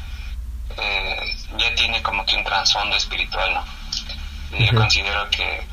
Eh, 0.78 1.36
ya 1.58 1.76
tiene 1.76 2.02
como 2.02 2.26
que 2.26 2.38
un 2.38 2.46
trasfondo 2.46 2.96
espiritual, 2.96 3.54
¿no? 3.56 3.66
Y 4.58 4.68
Yo 4.68 4.74
considero 4.76 5.30
que 5.32 5.68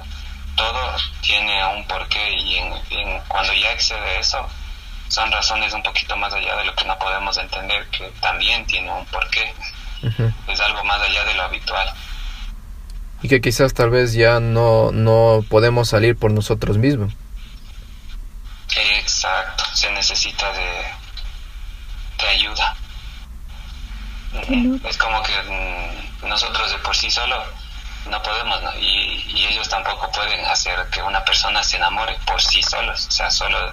todo 0.57 0.97
tiene 1.21 1.65
un 1.67 1.87
porqué 1.87 2.33
y 2.33 2.57
en, 2.57 2.73
en- 2.91 3.21
cuando 3.29 3.53
ya 3.55 3.71
excede 3.71 4.19
eso, 4.19 4.45
son 5.09 5.31
razones 5.31 5.73
un 5.73 5.85
poquito 5.85 6.17
más 6.17 6.35
allá 6.35 6.57
de 6.57 6.65
lo 6.65 6.75
que 6.75 6.85
no 6.85 6.99
podemos 6.99 7.39
entender, 7.39 7.87
que 7.91 8.11
también 8.21 8.67
tiene 8.67 8.91
un 8.91 9.07
porqué. 9.07 9.55
Es 10.49 10.61
algo 10.61 10.83
más 10.83 11.01
allá 11.01 11.25
de 11.25 11.35
lo 11.35 11.45
habitual. 11.45 11.95
Y 13.23 13.29
que 13.29 13.41
quizás 13.41 13.75
tal 13.75 13.91
vez 13.91 14.15
ya 14.15 14.41
no, 14.41 14.93
no 14.93 15.45
podemos 15.49 15.89
salir 15.89 16.17
por 16.17 16.31
nosotros 16.31 16.79
mismos. 16.79 17.13
Exacto, 18.77 19.65
se 19.75 19.91
necesita 19.93 20.51
de, 20.53 20.85
de 22.19 22.29
ayuda. 22.29 22.77
Es 24.89 24.97
como 24.97 25.23
que 25.23 25.33
mm, 25.43 26.29
nosotros 26.29 26.71
de 26.71 26.79
por 26.79 26.97
sí 26.97 27.11
solo 27.11 27.43
no 28.09 28.23
podemos, 28.23 28.63
¿no? 28.63 28.75
Y, 28.79 29.25
y 29.29 29.47
ellos 29.47 29.69
tampoco 29.69 30.11
pueden 30.13 30.45
hacer 30.47 30.79
que 30.91 31.03
una 31.03 31.25
persona 31.25 31.63
se 31.63 31.77
enamore 31.77 32.17
por 32.27 32.41
sí 32.41 32.63
solos, 32.63 33.07
o 33.09 33.11
sea, 33.11 33.31
solo 33.31 33.73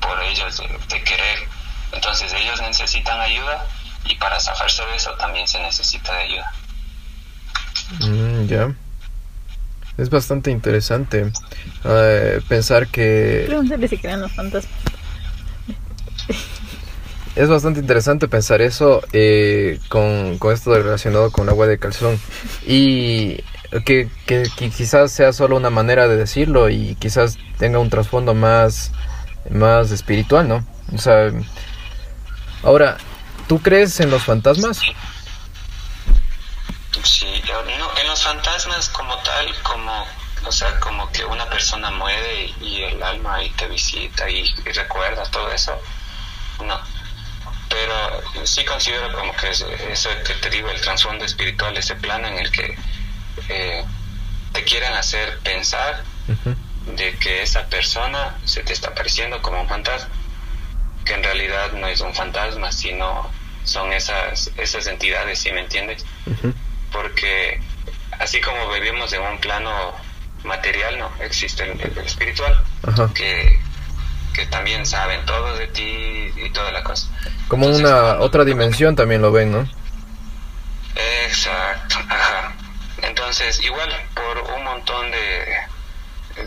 por 0.00 0.22
ellos 0.22 0.58
de, 0.58 0.68
de 0.88 1.02
querer. 1.02 1.48
Entonces 1.92 2.32
ellos 2.32 2.60
necesitan 2.60 3.20
ayuda 3.20 3.66
y 4.04 4.14
para 4.16 4.38
zafarse 4.38 4.84
de 4.86 4.96
eso 4.96 5.10
también 5.14 5.48
se 5.48 5.58
necesita 5.60 6.12
de 6.12 6.22
ayuda. 6.22 6.52
Mm, 8.00 8.25
ya. 8.46 8.74
Es 9.98 10.10
bastante 10.10 10.50
interesante 10.50 11.32
eh, 11.84 12.40
pensar 12.48 12.86
que 12.88 13.44
Pregúntale 13.46 13.88
si 13.88 13.96
crean 13.98 14.20
los 14.20 14.32
fantasmas. 14.32 14.72
es 17.34 17.48
bastante 17.48 17.80
interesante 17.80 18.28
pensar 18.28 18.60
eso 18.60 19.02
eh, 19.12 19.78
con, 19.88 20.38
con 20.38 20.52
esto 20.54 20.74
relacionado 20.74 21.30
con 21.30 21.48
agua 21.48 21.66
de 21.66 21.78
calzón 21.78 22.18
y 22.66 23.38
que, 23.84 24.08
que, 24.26 24.44
que 24.56 24.70
quizás 24.70 25.12
sea 25.12 25.32
solo 25.32 25.56
una 25.56 25.70
manera 25.70 26.08
de 26.08 26.16
decirlo 26.16 26.68
y 26.70 26.94
quizás 26.96 27.38
tenga 27.58 27.78
un 27.78 27.90
trasfondo 27.90 28.34
más 28.34 28.92
más 29.50 29.92
espiritual, 29.92 30.48
¿no? 30.48 30.66
O 30.92 30.98
sea, 30.98 31.30
Ahora, 32.62 32.96
¿tú 33.48 33.60
crees 33.60 34.00
en 34.00 34.10
los 34.10 34.24
fantasmas? 34.24 34.80
Sí, 37.06 37.42
no, 37.46 37.96
en 37.98 38.06
los 38.08 38.22
fantasmas 38.22 38.88
como 38.90 39.16
tal, 39.22 39.62
como, 39.62 40.06
o 40.44 40.52
sea, 40.52 40.78
como 40.80 41.10
que 41.12 41.24
una 41.24 41.48
persona 41.48 41.90
muere 41.90 42.44
y, 42.44 42.56
y 42.60 42.82
el 42.84 43.02
alma 43.02 43.36
ahí 43.36 43.50
te 43.50 43.68
visita 43.68 44.28
y, 44.28 44.40
y 44.42 44.72
recuerda 44.72 45.22
todo 45.30 45.50
eso, 45.52 45.78
no. 46.64 46.78
Pero 47.68 48.22
sí 48.44 48.64
considero 48.64 49.12
como 49.12 49.34
que 49.36 49.50
es- 49.50 49.60
eso 49.90 50.10
que 50.26 50.34
te 50.34 50.50
digo, 50.50 50.68
el 50.70 50.80
trasfondo 50.80 51.24
espiritual, 51.24 51.76
ese 51.76 51.94
plano 51.96 52.28
en 52.28 52.38
el 52.38 52.50
que 52.50 52.74
eh, 53.48 53.84
te 54.52 54.64
quieren 54.64 54.92
hacer 54.94 55.40
pensar 55.42 56.04
de 56.86 57.18
que 57.18 57.42
esa 57.42 57.68
persona 57.68 58.36
se 58.44 58.62
te 58.62 58.72
está 58.72 58.88
apareciendo 58.90 59.40
como 59.42 59.60
un 59.60 59.68
fantasma, 59.68 60.10
que 61.04 61.14
en 61.14 61.22
realidad 61.22 61.72
no 61.72 61.86
es 61.88 62.00
un 62.00 62.14
fantasma, 62.14 62.72
sino 62.72 63.30
son 63.62 63.92
esas, 63.92 64.50
esas 64.56 64.86
entidades, 64.86 65.38
¿sí 65.40 65.52
me 65.52 65.60
entiendes? 65.60 66.04
Porque 66.92 67.60
así 68.18 68.40
como 68.40 68.70
vivimos 68.72 69.12
en 69.12 69.22
un 69.22 69.38
plano 69.38 69.94
material, 70.44 70.98
no 70.98 71.10
existe 71.20 71.64
el, 71.64 71.80
el 71.80 71.98
espiritual, 71.98 72.62
Ajá. 72.82 73.10
que, 73.14 73.58
que 74.32 74.46
también 74.46 74.86
saben 74.86 75.24
todo 75.26 75.56
de 75.56 75.66
ti 75.68 76.32
y 76.36 76.50
toda 76.50 76.70
la 76.72 76.82
cosa. 76.82 77.08
Como 77.48 77.66
Entonces, 77.66 77.90
una 77.90 78.18
otra 78.20 78.44
dimensión 78.44 78.96
también 78.96 79.22
lo 79.22 79.32
ven, 79.32 79.52
¿no? 79.52 79.68
Exacto, 81.26 81.96
ajá. 82.08 82.54
Entonces, 83.02 83.62
igual, 83.62 83.90
por 84.14 84.38
un 84.56 84.64
montón 84.64 85.10
de, 85.10 85.56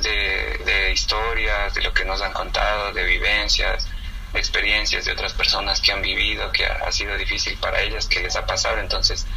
de, 0.01 0.61
de 0.65 0.91
historias, 0.91 1.73
de 1.75 1.81
lo 1.81 1.93
que 1.93 2.05
nos 2.05 2.21
han 2.21 2.33
contado, 2.33 2.91
de 2.93 3.03
vivencias, 3.03 3.87
de 4.33 4.39
experiencias 4.39 5.05
de 5.05 5.11
otras 5.11 5.33
personas 5.33 5.79
que 5.81 5.91
han 5.91 6.01
vivido, 6.01 6.51
que 6.51 6.65
ha, 6.65 6.79
ha 6.87 6.91
sido 6.91 7.15
difícil 7.17 7.57
para 7.57 7.81
ellas, 7.81 8.07
que 8.07 8.21
les 8.21 8.35
ha 8.35 8.45
pasado, 8.45 8.79
entonces 8.79 9.27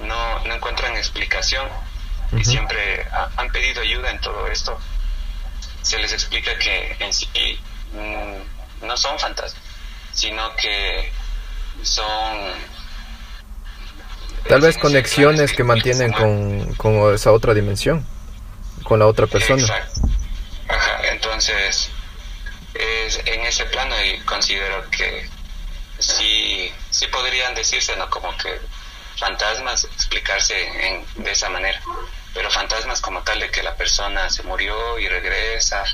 no, 0.00 0.38
no 0.44 0.54
encuentran 0.54 0.96
explicación 0.96 1.68
y 2.36 2.44
siempre 2.44 3.02
ha- 3.12 3.30
han 3.36 3.50
pedido 3.50 3.82
ayuda 3.82 4.10
en 4.10 4.20
todo 4.20 4.46
esto. 4.48 4.78
Se 5.82 5.98
les 5.98 6.12
explica 6.12 6.56
que 6.58 6.96
en 7.00 7.12
sí 7.12 7.28
mm, 7.92 8.86
no 8.86 8.96
son 8.96 9.18
fantasmas, 9.18 9.60
sino 10.12 10.54
que 10.56 11.12
son 11.82 12.52
Tal 14.48 14.60
vez 14.60 14.78
conexiones 14.78 15.52
que 15.52 15.64
mantienen 15.64 16.10
espiritual. 16.12 16.74
con, 16.76 16.94
con 17.02 17.14
esa 17.14 17.30
otra 17.32 17.52
dimensión, 17.54 18.06
con 18.84 18.98
la 18.98 19.06
otra 19.06 19.26
persona. 19.26 19.60
Exacto. 19.62 20.00
Ajá, 20.68 21.08
entonces, 21.10 21.90
es 22.74 23.20
en 23.26 23.40
ese 23.44 23.64
plano 23.66 23.94
y 24.04 24.18
considero 24.20 24.88
que 24.90 25.28
sí, 25.98 26.72
sí 26.90 27.06
podrían 27.08 27.54
decirse, 27.54 27.94
¿no? 27.96 28.08
Como 28.08 28.34
que 28.38 28.60
fantasmas, 29.20 29.84
explicarse 29.84 30.54
en, 30.88 31.04
de 31.22 31.30
esa 31.30 31.48
manera. 31.50 31.80
Pero 32.34 32.50
fantasmas 32.50 33.00
como 33.00 33.22
tal 33.22 33.38
de 33.38 33.50
que 33.50 33.62
la 33.62 33.76
persona 33.76 34.28
se 34.30 34.42
murió 34.42 34.98
y 34.98 35.06
regresa. 35.08 35.84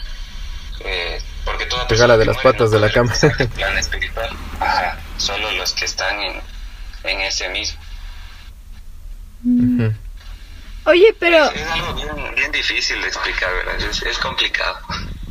Eh, 0.81 1.21
porque 1.45 1.67
toda 1.67 1.87
persona 1.89 2.17
de 2.17 2.27
las 2.27 2.37
muere 2.37 2.53
patas 2.53 2.71
no 2.71 2.79
de 2.79 2.87
la 2.87 2.93
cama. 2.93 3.13
plano 3.55 3.79
espiritual. 3.79 4.31
Ajá, 4.61 4.99
solo 5.19 5.51
los 5.53 5.73
que 5.73 5.85
están 5.85 6.21
en, 6.23 6.41
en 7.05 7.21
ese 7.21 7.49
mismo. 7.49 7.81
Oye, 10.85 11.15
pero, 11.19 11.51
Es 11.51 11.67
algo 11.69 11.95
bien, 11.95 12.35
bien 12.35 12.53
difícil 12.53 13.01
de 13.01 13.09
explicar, 13.09 13.53
¿verdad? 13.53 13.81
Es, 13.81 14.03
es 14.03 14.19
complicado. 14.19 14.79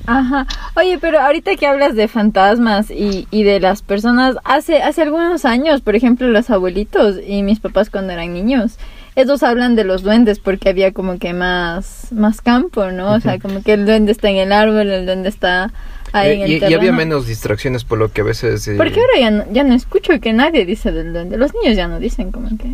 Ajá, 0.08 0.48
oye, 0.76 0.98
pero 1.00 1.20
ahorita 1.20 1.56
que 1.56 1.68
hablas 1.68 1.96
de 1.96 2.08
fantasmas 2.08 2.90
y, 2.92 3.28
y 3.32 3.44
de 3.44 3.60
las 3.60 3.82
personas, 3.82 4.36
hace, 4.44 4.82
hace 4.82 5.02
algunos 5.02 5.46
años, 5.46 5.82
por 5.82 5.96
ejemplo, 5.96 6.28
los 6.28 6.50
abuelitos 6.50 7.18
y 7.26 7.44
mis 7.44 7.60
papás 7.60 7.90
cuando 7.90 8.14
eran 8.14 8.34
niños, 8.34 8.78
ellos 9.16 9.44
hablan 9.44 9.76
de 9.76 9.84
los 9.86 10.04
duendes 10.04 10.40
porque 10.40 10.70
había 10.70 10.92
como 10.92 11.18
que 11.20 11.34
más, 11.34 12.08
más 12.12 12.42
campo, 12.42 12.92
¿no? 12.92 13.14
O 13.14 13.20
sea, 13.20 13.40
como 13.40 13.64
que 13.64 13.74
el 13.74 13.86
duende 13.86 14.12
está 14.12 14.30
en 14.30 14.38
el 14.38 14.52
árbol, 14.52 14.90
el 14.90 15.06
duende 15.06 15.30
está 15.30 15.72
ahí 16.12 16.34
en 16.34 16.42
el 16.42 16.50
Eh, 16.50 16.54
y, 16.54 16.56
y 16.58 16.60
terreno. 16.60 16.80
había 16.82 16.92
menos 16.92 17.26
distracciones 17.26 17.86
por 17.86 17.98
lo 17.98 18.12
que 18.12 18.22
a 18.22 18.26
veces... 18.26 18.68
eh, 18.68 18.76
Porque 18.78 19.00
ahora 19.00 19.14
ya 19.20 19.32
no, 19.32 19.44
ya 19.54 19.64
no 19.64 19.74
escucho 19.74 20.20
que 20.20 20.34
nadie 20.34 20.66
dice 20.66 20.92
del 20.92 21.14
duende. 21.14 21.38
Los 21.38 21.54
niños 21.54 21.78
ya 21.78 21.88
no 21.88 22.00
dicen 22.00 22.32
como 22.32 22.50
que... 22.58 22.68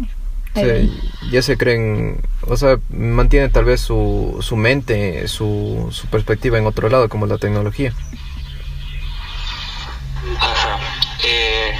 sí, 0.56 1.00
ya 1.32 1.42
se 1.42 1.58
creen, 1.58 2.22
o 2.42 2.58
sea, 2.58 2.78
mantienen 2.90 3.52
tal 3.52 3.66
vez 3.66 3.82
su, 3.82 4.38
su 4.42 4.56
mente, 4.56 5.28
su, 5.28 5.90
su 5.92 6.08
perspectiva 6.08 6.58
en 6.58 6.66
otro 6.66 6.90
lado, 6.90 7.10
como 7.10 7.26
la 7.26 7.38
tecnología. 7.38 7.94
Ajá. 10.40 10.80
Eh, 11.24 11.74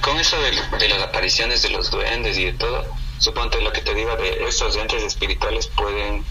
con 0.00 0.18
eso 0.18 0.36
de, 0.40 0.78
de 0.78 0.88
las 0.88 1.02
apariciones 1.02 1.62
de 1.62 1.70
los 1.70 1.90
duendes 1.90 2.38
y 2.38 2.46
de 2.46 2.52
todo, 2.54 2.84
suponte 3.18 3.60
lo 3.60 3.72
que 3.72 3.80
te 3.82 3.94
digo 3.94 4.16
de 4.16 4.44
estos 4.48 4.76
entes 4.76 5.02
espirituales 5.02 5.66
pueden 5.68 6.24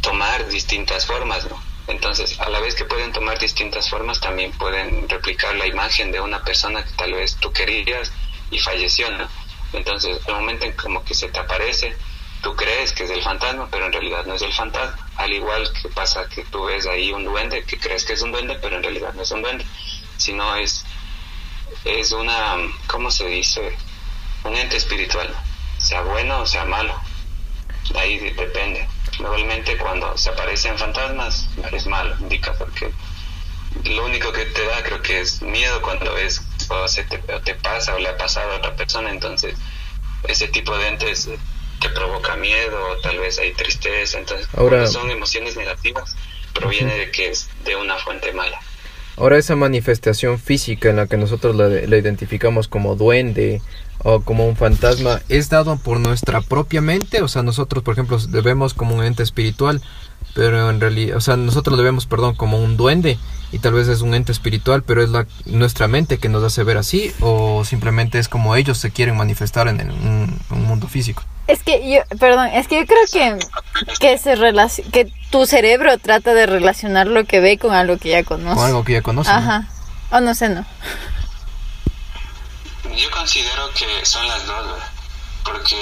tomar 0.00 0.48
distintas 0.48 1.06
formas, 1.06 1.44
¿no? 1.48 1.60
Entonces, 1.88 2.38
a 2.38 2.48
la 2.48 2.60
vez 2.60 2.74
que 2.74 2.84
pueden 2.84 3.12
tomar 3.12 3.38
distintas 3.38 3.90
formas, 3.90 4.20
también 4.20 4.52
pueden 4.52 5.08
replicar 5.08 5.56
la 5.56 5.66
imagen 5.66 6.12
de 6.12 6.20
una 6.20 6.42
persona 6.44 6.84
que 6.84 6.92
tal 6.92 7.12
vez 7.14 7.36
tú 7.36 7.52
querías 7.52 8.12
y 8.50 8.58
falleció, 8.58 9.10
¿no? 9.10 9.28
Entonces, 9.72 10.20
el 10.26 10.34
momento 10.34 10.66
en 10.66 10.72
como 10.72 11.04
que 11.04 11.14
se 11.14 11.28
te 11.28 11.40
aparece, 11.40 11.96
tú 12.42 12.54
crees 12.56 12.92
que 12.92 13.04
es 13.04 13.10
el 13.10 13.22
fantasma, 13.22 13.68
pero 13.70 13.86
en 13.86 13.92
realidad 13.92 14.24
no 14.26 14.34
es 14.34 14.42
el 14.42 14.52
fantasma. 14.52 15.10
Al 15.16 15.32
igual 15.32 15.70
que 15.80 15.88
pasa 15.90 16.28
que 16.28 16.44
tú 16.44 16.64
ves 16.64 16.86
ahí 16.86 17.12
un 17.12 17.24
duende, 17.24 17.64
que 17.64 17.78
crees 17.78 18.04
que 18.04 18.14
es 18.14 18.22
un 18.22 18.32
duende, 18.32 18.56
pero 18.62 18.76
en 18.76 18.82
realidad 18.82 19.14
no 19.14 19.22
es 19.22 19.30
un 19.32 19.42
duende, 19.42 19.66
sino 20.16 20.56
es, 20.56 20.86
es 21.84 22.12
una, 22.12 22.56
¿cómo 22.86 23.10
se 23.10 23.26
dice? 23.26 23.78
Un 24.44 24.56
ente 24.56 24.76
espiritual, 24.78 25.36
sea 25.76 26.02
bueno 26.02 26.40
o 26.42 26.46
sea 26.46 26.64
malo. 26.64 27.00
Ahí 27.94 28.18
de- 28.18 28.32
depende. 28.34 28.88
Normalmente 29.18 29.76
cuando 29.78 30.16
se 30.16 30.30
aparecen 30.30 30.78
fantasmas 30.78 31.50
es 31.72 31.86
malo, 31.86 32.16
indica 32.20 32.54
porque 32.58 32.94
lo 33.84 34.04
único 34.06 34.32
que 34.32 34.46
te 34.46 34.64
da 34.66 34.82
creo 34.82 35.02
que 35.02 35.20
es 35.20 35.42
miedo 35.42 35.82
cuando 35.82 36.14
ves 36.14 36.49
o 36.70 36.88
se 36.88 37.04
te, 37.04 37.16
o 37.32 37.40
te 37.40 37.54
pasa 37.54 37.94
o 37.94 37.98
le 37.98 38.08
ha 38.08 38.16
pasado 38.16 38.52
a 38.52 38.56
otra 38.56 38.74
persona, 38.76 39.10
entonces 39.10 39.54
ese 40.28 40.48
tipo 40.48 40.76
de 40.78 40.88
entes 40.88 41.28
te 41.80 41.88
provoca 41.90 42.36
miedo 42.36 42.76
o 42.90 42.96
tal 43.00 43.18
vez 43.18 43.38
hay 43.38 43.52
tristeza, 43.54 44.18
entonces 44.18 44.46
Ahora- 44.56 44.86
son 44.86 45.10
emociones 45.10 45.56
negativas 45.56 46.14
proviene 46.54 46.94
de 46.94 47.10
que 47.10 47.30
es 47.30 47.48
de 47.64 47.76
una 47.76 47.96
fuente 47.96 48.32
mala. 48.32 48.58
Ahora 49.16 49.38
esa 49.38 49.54
manifestación 49.56 50.38
física 50.38 50.90
en 50.90 50.96
la 50.96 51.06
que 51.06 51.16
nosotros 51.16 51.54
la, 51.54 51.68
la 51.68 51.96
identificamos 51.96 52.68
como 52.68 52.96
duende 52.96 53.60
o 53.98 54.20
como 54.22 54.46
un 54.46 54.56
fantasma 54.56 55.20
es 55.28 55.48
dado 55.50 55.76
por 55.78 56.00
nuestra 56.00 56.40
propia 56.40 56.80
mente, 56.80 57.22
o 57.22 57.28
sea, 57.28 57.42
nosotros 57.42 57.84
por 57.84 57.92
ejemplo 57.94 58.18
debemos 58.18 58.74
como 58.74 58.94
un 58.96 59.04
ente 59.04 59.22
espiritual, 59.22 59.80
pero 60.34 60.70
en 60.70 60.80
realidad, 60.80 61.16
o 61.16 61.20
sea, 61.20 61.36
nosotros 61.36 61.76
lo 61.76 61.82
vemos, 61.82 62.06
perdón, 62.06 62.34
como 62.34 62.58
un 62.58 62.76
duende 62.76 63.18
y 63.52 63.58
tal 63.58 63.72
vez 63.72 63.88
es 63.88 64.00
un 64.00 64.14
ente 64.14 64.30
espiritual, 64.32 64.82
pero 64.84 65.02
es 65.02 65.10
la 65.10 65.26
nuestra 65.44 65.88
mente 65.88 66.18
que 66.18 66.28
nos 66.28 66.44
hace 66.44 66.62
ver 66.62 66.76
así 66.76 67.12
o 67.20 67.64
simplemente 67.64 68.18
es 68.18 68.28
como 68.28 68.54
ellos 68.54 68.78
se 68.78 68.90
quieren 68.92 69.16
manifestar 69.16 69.66
en 69.68 69.80
el- 69.80 69.90
un, 69.90 70.40
un 70.50 70.64
mundo 70.64 70.86
físico. 70.86 71.24
Es 71.48 71.64
que 71.64 71.90
yo, 71.90 72.02
perdón, 72.18 72.46
es 72.46 72.68
que 72.68 72.76
yo 72.80 72.86
creo 72.86 72.98
que, 73.12 73.38
que, 73.98 74.18
se 74.18 74.36
relaci- 74.36 74.88
que 74.92 75.12
tu 75.30 75.46
cerebro 75.46 75.98
trata 75.98 76.32
de 76.32 76.46
relacionar 76.46 77.08
lo 77.08 77.24
que 77.24 77.40
ve 77.40 77.58
con 77.58 77.72
algo 77.74 77.96
que 77.98 78.10
ya 78.10 78.22
conoce. 78.22 78.54
Con 78.54 78.66
algo 78.66 78.84
que 78.84 78.92
ya 78.92 79.02
conocen. 79.02 79.32
¿no? 79.34 79.38
Ajá. 79.40 79.68
O 80.12 80.20
no 80.20 80.32
sé, 80.36 80.48
no. 80.48 80.64
Yo 82.96 83.10
considero 83.10 83.68
que 83.76 84.04
son 84.06 84.26
las 84.28 84.46
dos, 84.46 84.64
¿verdad? 84.66 84.86
porque 85.44 85.76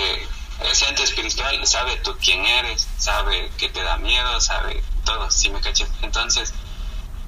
ese 0.64 0.88
ente 0.88 1.04
espiritual 1.04 1.66
sabe 1.66 1.96
tú 2.02 2.16
quién 2.22 2.44
eres, 2.44 2.86
sabe 2.98 3.50
que 3.56 3.68
te 3.68 3.82
da 3.82 3.96
miedo, 3.98 4.40
sabe 4.40 4.82
todo, 5.04 5.30
si 5.30 5.50
me 5.50 5.60
cachas. 5.60 5.88
Entonces, 6.02 6.52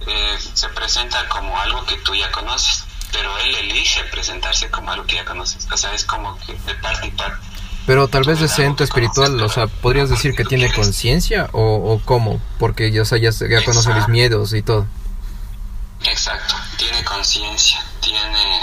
eh, 0.07 0.39
se 0.55 0.69
presenta 0.71 1.29
como 1.29 1.59
algo 1.59 1.85
que 1.87 1.97
tú 1.99 2.15
ya 2.15 2.31
conoces, 2.33 2.85
pero 3.13 3.37
él 3.39 3.55
elige 3.55 4.03
presentarse 4.05 4.71
como 4.71 4.91
algo 4.91 5.07
que 5.07 5.17
ya 5.17 5.25
conoces. 5.25 5.69
O 5.71 5.77
sea, 5.77 5.95
es 5.95 6.05
como 6.05 6.39
que 6.41 6.55
de 6.55 6.75
parte 6.77 7.07
y 7.07 7.11
parte. 7.13 7.47
Pero 7.87 8.09
tal 8.09 8.25
vez 8.25 8.41
ese 8.41 8.65
ente 8.65 8.85
espiritual, 8.85 9.41
o 9.43 9.49
sea, 9.49 9.67
¿podrías 9.67 10.11
decir 10.11 10.35
que 10.35 10.45
tiene 10.45 10.73
conciencia 10.73 11.49
o, 11.53 11.93
o 11.93 12.01
cómo? 12.05 12.41
Porque 12.59 12.93
ya, 12.93 13.03
o 13.03 13.05
sea, 13.05 13.19
ya, 13.19 13.31
ya 13.31 13.65
conoce 13.65 13.93
mis 13.95 14.09
miedos 14.09 14.53
y 14.53 14.63
todo. 14.63 14.87
Exacto, 16.05 16.55
tiene 16.77 17.03
conciencia, 17.05 17.85
tiene... 18.01 18.61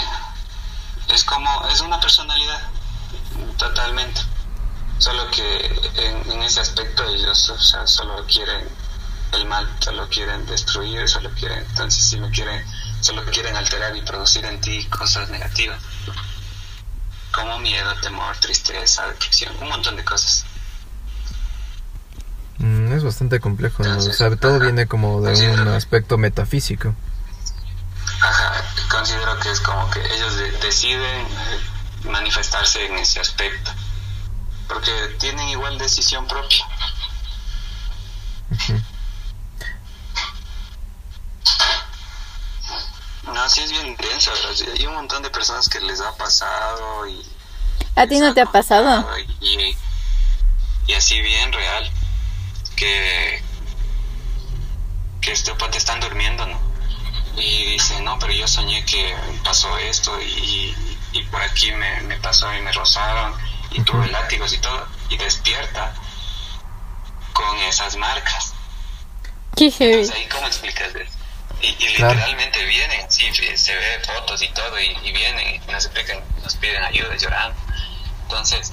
Es 1.12 1.24
como, 1.24 1.66
es 1.68 1.80
una 1.80 1.98
personalidad, 2.00 2.60
totalmente. 3.56 4.20
Solo 4.98 5.30
que 5.30 5.66
en, 5.96 6.30
en 6.30 6.42
ese 6.42 6.60
aspecto 6.60 7.04
ellos 7.04 7.50
o 7.50 7.58
sea, 7.58 7.86
solo 7.86 8.24
quieren 8.26 8.68
el 9.32 9.46
mal, 9.46 9.68
solo 9.80 10.08
quieren 10.08 10.46
destruir, 10.46 11.08
solo 11.08 11.30
quieren, 11.30 11.58
entonces 11.58 12.02
si 12.02 12.18
me 12.18 12.30
quieren, 12.30 12.64
solo 13.00 13.24
quieren 13.26 13.56
alterar 13.56 13.94
y 13.96 14.02
producir 14.02 14.44
en 14.44 14.60
ti 14.60 14.84
cosas 14.86 15.28
negativas. 15.30 15.80
Como 17.32 17.58
miedo, 17.58 17.94
temor, 18.00 18.36
tristeza, 18.38 19.06
depresión, 19.06 19.54
un 19.60 19.68
montón 19.68 19.96
de 19.96 20.04
cosas. 20.04 20.44
Mm, 22.58 22.92
es 22.92 23.04
bastante 23.04 23.38
complejo, 23.38 23.84
¿no? 23.84 23.98
O 23.98 24.00
sea, 24.00 24.34
todo 24.36 24.58
viene 24.58 24.86
como 24.86 25.20
de 25.20 25.50
un 25.50 25.68
aspecto 25.68 26.18
metafísico. 26.18 26.94
Ajá, 28.20 28.64
considero 28.90 29.38
que 29.38 29.50
es 29.50 29.60
como 29.60 29.88
que 29.90 30.00
ellos 30.00 30.34
deciden 30.60 31.26
manifestarse 32.04 32.84
en 32.86 32.98
ese 32.98 33.20
aspecto, 33.20 33.70
porque 34.68 34.92
tienen 35.18 35.48
igual 35.48 35.78
decisión 35.78 36.26
propia. 36.26 36.66
No, 43.24 43.48
sí 43.48 43.60
es 43.60 43.70
bien 43.70 43.86
intenso, 43.86 44.30
hay 44.74 44.86
un 44.86 44.94
montón 44.94 45.22
de 45.22 45.30
personas 45.30 45.68
que 45.68 45.80
les 45.80 46.00
ha 46.00 46.16
pasado 46.16 47.06
y... 47.06 47.22
¿A 47.94 48.06
ti 48.06 48.18
no 48.18 48.32
te 48.32 48.40
ha 48.40 48.46
pasado? 48.46 49.06
Y, 49.40 49.76
y 50.86 50.94
así 50.94 51.20
bien 51.20 51.52
real, 51.52 51.90
que, 52.76 53.42
que 55.20 55.32
este, 55.32 55.54
pues, 55.54 55.70
te 55.70 55.78
están 55.78 56.00
durmiendo, 56.00 56.46
¿no? 56.46 56.60
Y 57.36 57.72
dice, 57.72 58.00
no, 58.00 58.18
pero 58.18 58.32
yo 58.32 58.48
soñé 58.48 58.84
que 58.84 59.14
pasó 59.44 59.76
esto 59.78 60.20
y, 60.20 60.74
y 61.12 61.22
por 61.24 61.42
aquí 61.42 61.70
me, 61.72 62.00
me, 62.02 62.16
pasó 62.18 62.52
y 62.54 62.60
me 62.60 62.72
rozaron 62.72 63.34
y 63.70 63.82
tuve 63.82 64.08
látigos 64.08 64.52
y 64.52 64.58
todo, 64.58 64.86
y 65.10 65.16
despierta 65.16 65.94
con 67.32 67.58
esas 67.60 67.96
marcas. 67.96 68.54
Qué 69.56 69.66
Entonces, 69.66 70.10
ahí, 70.10 70.26
¿cómo 70.28 70.46
explicas 70.46 70.94
eso? 70.94 71.18
Y, 71.60 71.72
literalmente 71.88 72.64
vienen, 72.66 73.10
sí, 73.10 73.24
se 73.56 73.74
ve 73.74 74.00
fotos 74.04 74.42
y 74.42 74.48
todo, 74.48 74.80
y, 74.80 74.96
y 75.04 75.12
vienen, 75.12 75.56
y 75.56 75.72
nos 75.72 75.86
explican, 75.86 76.22
nos 76.42 76.54
piden 76.56 76.82
ayuda 76.84 77.16
llorando. 77.16 77.56
Entonces, 78.22 78.72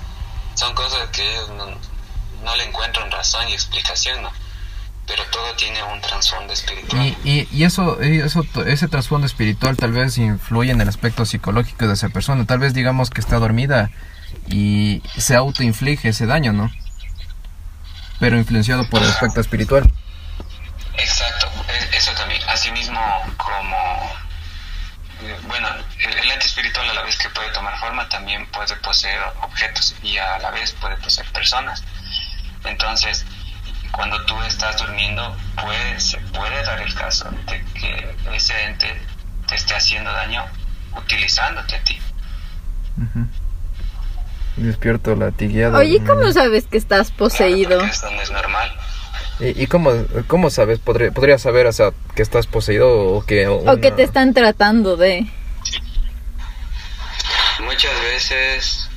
son 0.54 0.74
cosas 0.76 1.10
que 1.10 1.38
no, 1.58 1.66
no 2.44 2.56
le 2.56 2.64
encuentran 2.64 3.10
razón 3.12 3.48
y 3.50 3.54
explicación, 3.54 4.22
¿no? 4.22 4.32
Pero 5.08 5.24
todo 5.32 5.54
tiene 5.56 5.82
un 5.84 6.02
trasfondo 6.02 6.54
espiritual. 6.54 7.16
Y, 7.24 7.48
y, 7.52 7.64
eso, 7.64 8.00
eso, 8.02 8.44
ese 8.66 8.88
trasfondo 8.88 9.28
espiritual 9.28 9.78
tal 9.78 9.92
vez 9.92 10.18
influye 10.18 10.72
en 10.72 10.82
el 10.82 10.90
aspecto 10.90 11.26
psicológico 11.26 11.88
de 11.88 11.94
esa 11.94 12.10
persona. 12.10 12.46
Tal 12.46 12.60
vez 12.60 12.74
digamos 12.74 13.12
que 13.12 13.22
está 13.22 13.38
dormida 13.38 13.92
y 14.48 15.02
se 15.18 15.36
autoinflige 15.36 16.10
ese 16.10 16.26
daño, 16.26 16.54
¿no? 16.54 16.72
Pero 18.20 18.38
influenciado 18.38 18.90
por 18.90 19.02
el 19.02 19.10
aspecto 19.10 19.42
espiritual. 19.42 19.92
Exacto, 20.98 21.48
e, 21.68 21.98
eso 21.98 22.12
también. 22.14 22.42
Asimismo, 22.48 23.00
como, 23.38 23.78
bueno, 25.48 25.68
el 26.00 26.32
ente 26.32 26.46
espiritual 26.46 26.90
a 26.90 26.94
la 26.94 27.02
vez 27.02 27.18
que 27.18 27.30
puede 27.30 27.52
tomar 27.52 27.78
forma, 27.80 28.08
también 28.10 28.46
puede 28.48 28.76
poseer 28.78 29.22
objetos 29.42 29.96
y 30.02 30.18
a 30.18 30.40
la 30.40 30.52
vez 30.52 30.72
puede 30.74 30.98
poseer 30.98 31.28
personas. 31.32 31.84
Entonces, 32.64 33.26
cuando 33.92 34.24
tú 34.26 34.42
estás 34.44 34.78
durmiendo, 34.78 35.36
puede, 35.62 36.00
se 36.00 36.18
puede 36.18 36.64
dar 36.64 36.82
el 36.82 36.94
caso 36.94 37.30
de 37.48 37.64
que 37.74 38.16
ese 38.34 38.64
ente 38.64 39.02
te 39.48 39.56
esté 39.56 39.76
haciendo 39.76 40.12
daño 40.12 40.44
utilizándote 40.96 41.76
a 41.76 41.84
ti. 41.84 42.00
Despierto 44.58 45.16
latigueado. 45.16 45.78
Oye, 45.78 46.02
¿cómo 46.06 46.32
sabes 46.32 46.66
que 46.66 46.78
estás 46.78 47.12
poseído? 47.12 47.82
eso 47.82 48.10
no 48.12 48.22
es 48.22 48.32
normal. 48.32 48.72
¿Y, 49.40 49.64
y 49.64 49.68
cómo, 49.68 49.92
cómo 50.28 50.50
sabes? 50.50 50.80
¿Podría, 50.80 51.12
¿Podría 51.12 51.38
saber 51.38 51.68
o 51.68 51.94
que 52.16 52.22
estás 52.22 52.48
poseído 52.48 52.90
o 52.90 53.26
que... 53.26 53.48
O 53.48 53.78
que 53.82 53.92
te 53.92 54.04
están 54.04 54.34
tratando 54.34 54.96
de... 54.96 55.26
Muchas 57.60 58.02
veces 58.02 58.90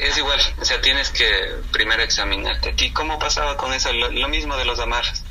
es 0.00 0.18
igual, 0.18 0.38
o 0.60 0.64
sea, 0.64 0.80
tienes 0.80 1.10
que 1.10 1.26
primero 1.72 2.02
examinarte 2.02 2.70
a 2.70 2.76
ti. 2.76 2.90
¿Cómo 2.92 3.18
pasaba 3.18 3.56
con 3.56 3.72
eso? 3.72 3.92
Lo, 3.92 4.28
mismo 4.28 4.56
de 4.56 4.64
los 4.64 4.78
amarres. 4.78 5.21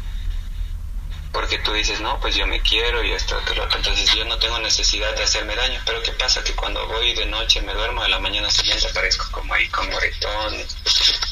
Porque 1.32 1.60
tú 1.60 1.72
dices, 1.72 2.02
no, 2.02 2.20
pues 2.20 2.36
yo 2.36 2.46
me 2.46 2.60
quiero 2.62 3.04
y 3.04 3.12
esto, 3.12 3.38
otro. 3.38 3.64
Entonces 3.76 4.14
yo 4.14 4.26
no 4.26 4.38
tengo 4.38 4.60
necesidad 4.60 5.16
de 5.16 5.24
hacerme 5.24 5.56
daño. 5.56 5.80
Pero 5.86 6.02
¿qué 6.04 6.12
pasa? 6.12 6.44
Que 6.44 6.54
cuando 6.54 6.86
voy 6.88 7.14
de 7.14 7.26
noche 7.26 7.62
me 7.62 7.74
duermo, 7.74 8.04
a 8.04 8.10
la 8.10 8.20
mañana 8.20 8.50
siguiente 8.50 8.88
aparezco 8.88 9.26
como 9.32 9.54
ahí 9.54 9.68
con 9.70 9.90
moretón. 9.90 10.54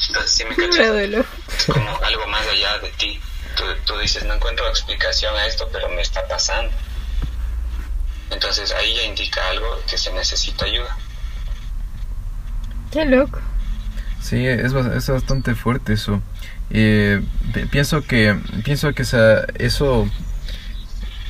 Entonces 0.08 0.32
sí 0.32 0.44
me 0.44 0.56
cachas. 0.56 1.26
Como 1.66 1.98
algo 2.02 2.26
más 2.28 2.46
allá 2.46 2.78
de 2.78 2.90
ti. 2.92 3.20
Tú, 3.56 3.64
tú 3.84 3.98
dices, 3.98 4.24
no 4.24 4.34
encuentro 4.34 4.66
explicación 4.68 5.36
a 5.36 5.46
esto, 5.46 5.68
pero 5.70 5.88
me 5.90 6.00
está 6.00 6.26
pasando. 6.26 6.72
Entonces 8.30 8.72
ahí 8.72 8.94
ya 8.94 9.02
indica 9.02 9.46
algo 9.50 9.80
que 9.86 9.98
se 9.98 10.12
necesita 10.12 10.64
ayuda. 10.64 10.96
Qué 12.90 13.04
loco. 13.04 13.40
Sí, 14.22 14.46
es, 14.46 14.72
es 14.72 15.08
bastante 15.08 15.54
fuerte 15.54 15.92
eso. 15.92 16.22
Eh, 16.70 17.20
pienso 17.70 18.02
que 18.02 18.36
pienso 18.64 18.92
que 18.92 19.02
esa, 19.02 19.44
eso 19.58 20.08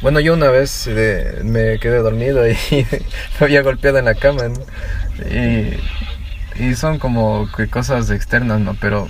bueno 0.03 0.21
yo 0.21 0.35
una 0.35 0.49
vez 0.49 0.87
me 1.45 1.79
quedé 1.79 1.99
dormido 1.99 2.47
y 2.47 2.57
me 2.71 2.87
había 3.41 3.63
golpeado 3.63 3.99
en 3.99 4.05
la 4.05 4.15
cama 4.15 4.43
y, 5.31 6.63
y, 6.63 6.75
son 6.75 6.99
como 6.99 7.51
que 7.57 7.69
cosas 7.69 8.11
externas 8.11 8.61
no 8.61 8.77
pero 8.79 9.09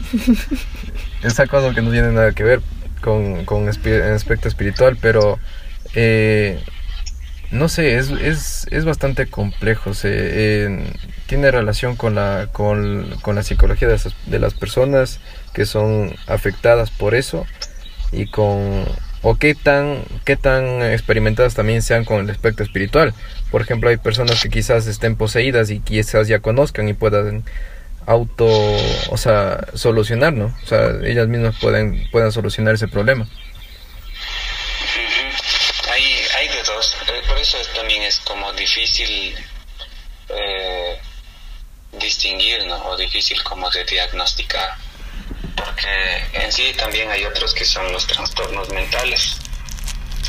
esa 1.25 1.49
cosa 1.49 1.75
que 1.75 1.83
no 1.83 1.91
tiene 1.91 2.13
nada 2.13 2.31
que 2.31 2.45
ver 2.45 2.61
con, 3.01 3.45
con 3.45 3.69
aspecto 3.69 4.47
espiritual 4.47 4.97
pero 5.01 5.41
eh, 5.95 6.63
no 7.51 7.69
sé, 7.69 7.97
es, 7.97 8.11
es, 8.11 8.67
es 8.71 8.85
bastante 8.85 9.27
complejo. 9.27 9.95
Se, 9.95 10.67
tiene 11.31 11.53
relación 11.53 11.95
con 11.95 12.17
la, 12.17 12.49
con, 12.51 13.09
con 13.23 13.37
la 13.37 13.45
psicología 13.45 13.87
de, 13.87 14.01
de, 14.27 14.39
las 14.41 14.53
personas 14.53 15.21
que 15.55 15.65
son 15.65 16.17
afectadas 16.27 16.91
por 16.91 17.15
eso 17.15 17.47
y 18.11 18.27
con 18.27 18.85
o 19.23 19.37
qué 19.37 19.55
tan 19.55 20.03
qué 20.25 20.35
tan 20.35 20.83
experimentadas 20.83 21.55
también 21.55 21.83
sean 21.83 22.05
con 22.05 22.19
el 22.19 22.31
aspecto 22.31 22.65
espiritual. 22.65 23.15
Por 23.53 23.63
ejemplo, 23.63 23.91
hay 23.91 23.97
personas 23.97 24.43
que 24.43 24.49
quizás 24.49 24.89
estén 24.89 25.15
poseídas 25.15 25.71
y 25.71 25.79
quizás 25.79 26.27
ya 26.27 26.41
conozcan 26.41 26.89
y 26.89 26.95
puedan 26.95 27.45
auto, 28.07 28.49
o 29.11 29.17
sea, 29.17 29.69
solucionar, 29.75 30.33
¿no? 30.33 30.47
O 30.65 30.67
sea, 30.67 30.99
ellas 31.05 31.29
mismas 31.29 31.55
pueden 31.61 32.11
puedan 32.11 32.33
solucionar 32.33 32.75
ese 32.75 32.89
problema. 32.89 33.29
eso 37.41 37.57
también 37.75 38.03
es 38.03 38.19
como 38.19 38.53
difícil 38.53 39.35
eh, 40.29 40.99
distinguir, 41.93 42.67
¿no? 42.67 42.77
O 42.87 42.97
difícil 42.97 43.43
como 43.43 43.71
de 43.71 43.85
diagnosticar. 43.85 44.77
Porque 45.57 46.27
en 46.33 46.53
sí 46.53 46.73
también 46.77 47.11
hay 47.11 47.25
otros 47.25 47.53
que 47.55 47.65
son 47.65 47.91
los 47.93 48.07
trastornos 48.07 48.69
mentales. 48.71 49.39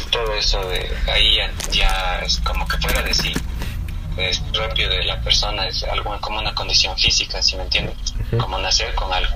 Todo 0.10 0.34
eso 0.36 0.64
de 0.66 0.98
ahí 1.08 1.38
ya, 1.72 2.20
es 2.26 2.40
como 2.40 2.68
que 2.68 2.78
fuera 2.78 3.02
de 3.02 3.14
sí. 3.14 3.34
Es 4.18 4.40
propio 4.40 4.90
de 4.90 5.04
la 5.06 5.22
persona, 5.22 5.68
es 5.68 5.84
algo 5.84 6.20
como 6.20 6.40
una 6.40 6.54
condición 6.54 6.98
física, 6.98 7.42
si 7.42 7.56
me 7.56 7.64
entiendes? 7.64 7.96
Como 8.38 8.58
nacer 8.58 8.94
con 8.96 9.14
algo. 9.14 9.36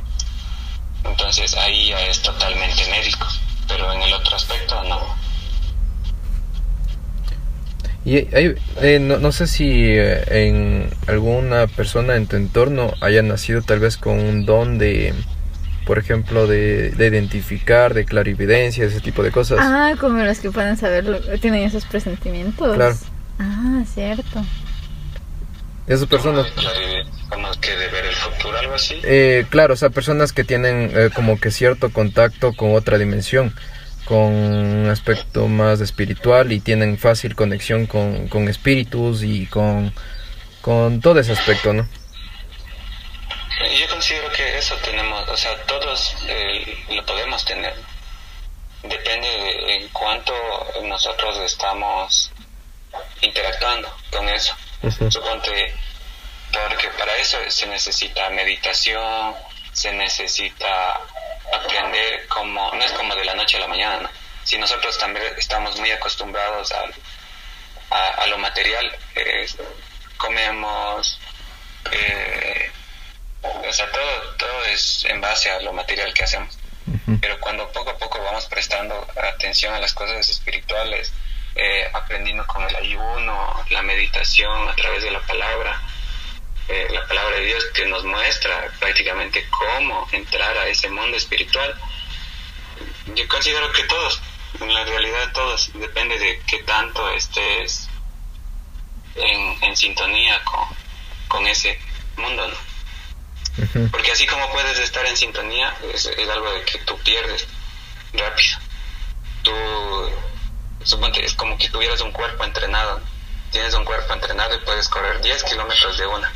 Entonces 1.05 1.55
ahí 1.55 1.89
ya 1.89 1.99
es 2.07 2.21
totalmente 2.21 2.85
médico, 2.89 3.27
pero 3.67 3.91
en 3.93 4.01
el 4.01 4.13
otro 4.13 4.35
aspecto 4.35 4.83
no 4.83 5.24
y 8.05 8.17
hay, 8.35 8.55
eh, 8.81 8.99
no, 8.99 9.17
no, 9.17 9.31
sé 9.31 9.47
si 9.47 9.67
eh, 9.67 10.23
en 10.47 10.89
alguna 11.07 11.65
persona 11.65 12.15
en 12.15 12.27
tu 12.27 12.35
entorno 12.35 12.93
haya 13.01 13.23
nacido 13.23 13.63
tal 13.63 13.79
vez 13.79 13.97
con 13.97 14.19
un 14.19 14.45
don 14.45 14.77
de, 14.77 15.15
por 15.87 15.97
ejemplo, 15.97 16.45
de, 16.45 16.91
de 16.91 17.07
identificar, 17.07 17.95
de 17.95 18.05
clarividencia, 18.05 18.85
ese 18.85 18.99
tipo 18.99 19.23
de 19.23 19.31
cosas. 19.31 19.57
Ah, 19.59 19.93
como 19.99 20.23
los 20.23 20.39
que 20.39 20.51
pueden 20.51 20.77
saber, 20.77 21.39
tienen 21.41 21.63
esos 21.63 21.85
presentimientos. 21.85 22.75
Claro. 22.75 22.95
Ah, 23.39 23.83
cierto. 23.91 24.45
Esas 25.87 26.07
personas... 26.07 26.47
Como 27.29 27.49
que 27.59 27.71
de 27.71 27.87
ver 27.87 28.05
el 28.05 28.13
futuro, 28.13 28.57
algo 28.57 28.75
así. 28.75 28.95
Eh, 29.03 29.45
claro, 29.49 29.73
o 29.73 29.77
sea, 29.77 29.89
personas 29.89 30.31
que 30.31 30.43
tienen 30.43 30.91
eh, 30.93 31.09
como 31.13 31.39
que 31.39 31.49
cierto 31.49 31.91
contacto 31.91 32.53
con 32.53 32.75
otra 32.75 32.99
dimensión 32.99 33.53
con 34.05 34.31
un 34.33 34.89
aspecto 34.89 35.47
más 35.47 35.81
espiritual 35.81 36.51
y 36.51 36.59
tienen 36.59 36.97
fácil 36.97 37.35
conexión 37.35 37.87
con, 37.87 38.27
con 38.27 38.47
espíritus 38.47 39.23
y 39.23 39.47
con, 39.47 39.93
con 40.61 41.01
todo 41.01 41.19
ese 41.19 41.33
aspecto, 41.33 41.73
¿no? 41.73 41.87
Yo 43.79 43.87
considero 43.89 44.31
que 44.31 44.57
eso 44.57 44.75
tenemos, 44.77 45.27
o 45.27 45.37
sea, 45.37 45.55
todos 45.63 46.15
eh, 46.27 46.77
lo 46.89 47.05
podemos 47.05 47.43
tener. 47.45 47.73
Depende 48.83 49.27
de 49.27 49.75
en 49.77 49.89
cuánto 49.89 50.33
nosotros 50.83 51.39
estamos 51.39 52.31
interactuando 53.21 53.91
con 54.11 54.29
eso. 54.29 54.55
Suponte, 55.09 55.73
porque 56.51 56.89
para 56.97 57.15
eso 57.17 57.37
se 57.47 57.65
necesita 57.67 58.29
meditación, 58.29 59.33
se 59.75 59.91
necesita 59.91 61.01
aprender 61.53 62.27
como, 62.27 62.73
no 62.73 62.81
es 62.81 62.91
como 62.93 63.13
de 63.13 63.25
la 63.25 63.35
noche 63.35 63.57
a 63.57 63.59
la 63.59 63.67
mañana, 63.67 64.09
si 64.43 64.57
nosotros 64.57 64.97
también 64.97 65.25
estamos 65.37 65.77
muy 65.77 65.91
acostumbrados 65.91 66.71
a, 66.71 68.23
a, 68.23 68.27
lo 68.27 68.37
material, 68.37 68.89
eh, 69.15 69.45
comemos, 70.15 71.19
eh, 71.91 72.71
o 73.41 73.73
sea, 73.73 73.91
todo, 73.91 74.35
todo 74.37 74.63
es 74.65 75.03
en 75.09 75.19
base 75.19 75.51
a 75.51 75.59
lo 75.59 75.73
material 75.73 76.13
que 76.13 76.23
hacemos. 76.23 76.57
Pero 77.19 77.39
cuando 77.41 77.69
poco 77.71 77.89
a 77.89 77.97
poco 77.97 78.23
vamos 78.23 78.45
prestando 78.45 79.07
atención 79.33 79.73
a 79.73 79.79
las 79.79 79.93
cosas 79.93 80.29
espirituales, 80.29 81.11
eh, 81.55 81.89
aprendiendo 81.93 82.47
con 82.47 82.63
el 82.63 82.75
ayuno, 82.75 83.65
la 83.71 83.81
meditación 83.81 84.69
a 84.69 84.75
través 84.75 85.03
de 85.03 85.11
la 85.11 85.19
palabra, 85.21 85.81
eh, 86.67 86.87
la 86.91 87.05
palabra 87.07 87.37
de 87.37 87.45
Dios 87.45 87.65
que 87.73 87.85
nos 87.85 88.03
muestra 88.03 88.71
prácticamente 88.79 89.47
cómo 89.49 90.07
entrar 90.11 90.57
a 90.57 90.67
ese 90.67 90.89
mundo 90.89 91.15
espiritual. 91.15 91.75
Yo 93.13 93.27
considero 93.27 93.71
que 93.71 93.83
todos, 93.83 94.21
en 94.59 94.73
la 94.73 94.83
realidad 94.83 95.31
todos, 95.33 95.71
depende 95.75 96.17
de 96.17 96.41
qué 96.47 96.63
tanto 96.63 97.09
estés 97.11 97.87
en, 99.15 99.63
en 99.63 99.75
sintonía 99.77 100.43
con, 100.43 100.67
con 101.27 101.47
ese 101.47 101.79
mundo, 102.17 102.47
¿no? 102.47 102.75
Porque 103.91 104.11
así 104.11 104.25
como 104.25 104.49
puedes 104.51 104.79
estar 104.79 105.05
en 105.05 105.15
sintonía, 105.15 105.73
es, 105.93 106.05
es 106.05 106.29
algo 106.29 106.51
de 106.51 106.63
que 106.63 106.79
tú 106.79 106.97
pierdes 106.99 107.47
rápido. 108.13 108.57
Tú, 109.43 109.53
suponte, 110.83 111.23
es 111.23 111.33
como 111.35 111.57
que 111.57 111.69
tuvieras 111.69 112.01
un 112.01 112.11
cuerpo 112.11 112.43
entrenado. 112.43 112.99
Tienes 113.51 113.73
un 113.75 113.85
cuerpo 113.85 114.13
entrenado 114.13 114.55
y 114.55 114.59
puedes 114.59 114.89
correr 114.89 115.21
10 115.21 115.43
kilómetros 115.43 115.97
de 115.97 116.07
una. 116.07 116.33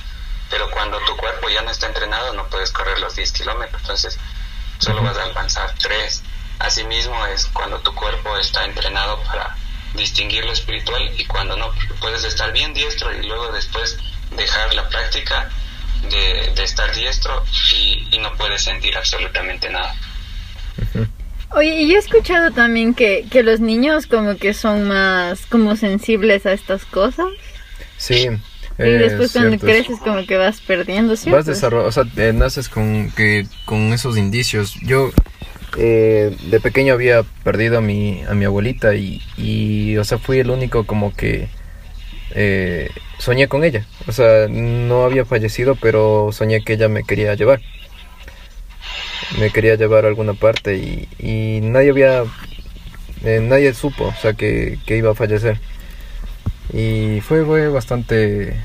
Pero 0.49 0.69
cuando 0.71 0.99
tu 1.05 1.15
cuerpo 1.15 1.49
ya 1.49 1.61
no 1.61 1.71
está 1.71 1.87
entrenado, 1.87 2.33
no 2.33 2.47
puedes 2.47 2.71
correr 2.71 2.99
los 2.99 3.15
10 3.15 3.31
kilómetros. 3.31 3.81
Entonces, 3.81 4.17
solo 4.79 5.03
vas 5.03 5.17
a 5.17 5.23
alcanzar 5.23 5.73
3. 5.79 6.23
Asimismo, 6.59 7.25
es 7.27 7.45
cuando 7.47 7.79
tu 7.79 7.93
cuerpo 7.93 8.37
está 8.37 8.65
entrenado 8.65 9.21
para 9.23 9.55
distinguir 9.93 10.45
lo 10.45 10.51
espiritual 10.51 11.11
y 11.17 11.25
cuando 11.25 11.55
no. 11.55 11.71
Puedes 11.99 12.23
estar 12.23 12.51
bien 12.51 12.73
diestro 12.73 13.13
y 13.13 13.25
luego 13.25 13.51
después 13.51 13.97
dejar 14.35 14.73
la 14.73 14.87
práctica 14.89 15.49
de, 16.09 16.63
estar 16.63 16.93
diestro 16.95 17.43
y, 17.75 18.17
no 18.19 18.35
puedes 18.35 18.63
sentir 18.63 18.97
absolutamente 18.97 19.69
nada. 19.69 19.95
Oye, 21.51 21.81
y 21.81 21.95
he 21.95 21.97
escuchado 21.97 22.51
también 22.51 22.93
que, 22.93 23.25
que 23.29 23.43
los 23.43 23.59
niños 23.59 24.05
como 24.05 24.37
que 24.37 24.53
son 24.53 24.87
más 24.87 25.45
como 25.47 25.75
sensibles 25.75 26.45
a 26.45 26.53
estas 26.53 26.85
cosas. 26.85 27.27
Sí. 27.97 28.29
Y 28.79 28.91
después 28.91 29.33
cuando 29.33 29.57
creces 29.59 29.99
como 29.99 30.25
que 30.25 30.37
vas 30.37 30.61
perdiendo, 30.61 31.15
¿cierto? 31.15 31.37
Vas 31.37 31.45
desarrollando, 31.45 31.89
o 31.89 31.91
sea, 31.91 32.05
eh, 32.15 32.33
naces 32.33 32.69
con, 32.69 33.11
que, 33.11 33.45
con 33.65 33.93
esos 33.93 34.17
indicios. 34.17 34.75
Yo 34.81 35.11
eh, 35.77 36.35
de 36.49 36.59
pequeño 36.59 36.93
había 36.93 37.23
perdido 37.43 37.77
a 37.77 37.81
mi, 37.81 38.23
a 38.23 38.33
mi 38.33 38.45
abuelita 38.45 38.95
y, 38.95 39.21
y, 39.37 39.97
o 39.97 40.03
sea, 40.03 40.17
fui 40.17 40.39
el 40.39 40.49
único 40.49 40.85
como 40.85 41.13
que 41.13 41.49
eh, 42.31 42.89
soñé 43.17 43.47
con 43.47 43.63
ella. 43.63 43.85
O 44.07 44.11
sea, 44.11 44.47
no 44.49 45.03
había 45.05 45.25
fallecido, 45.25 45.75
pero 45.75 46.29
soñé 46.31 46.63
que 46.63 46.73
ella 46.73 46.89
me 46.89 47.03
quería 47.03 47.33
llevar. 47.35 47.61
Me 49.39 49.51
quería 49.51 49.75
llevar 49.75 50.05
a 50.05 50.07
alguna 50.07 50.33
parte 50.33 50.75
y, 51.19 51.59
nadie 51.61 51.91
había, 51.91 52.23
eh, 53.23 53.39
nadie 53.41 53.73
supo, 53.73 54.05
o 54.05 54.15
sea, 54.15 54.33
que, 54.33 54.79
iba 54.87 55.11
a 55.11 55.15
fallecer. 55.15 55.59
Y 56.73 57.21
fue, 57.21 57.45
fue 57.45 57.67
bastante 57.67 58.55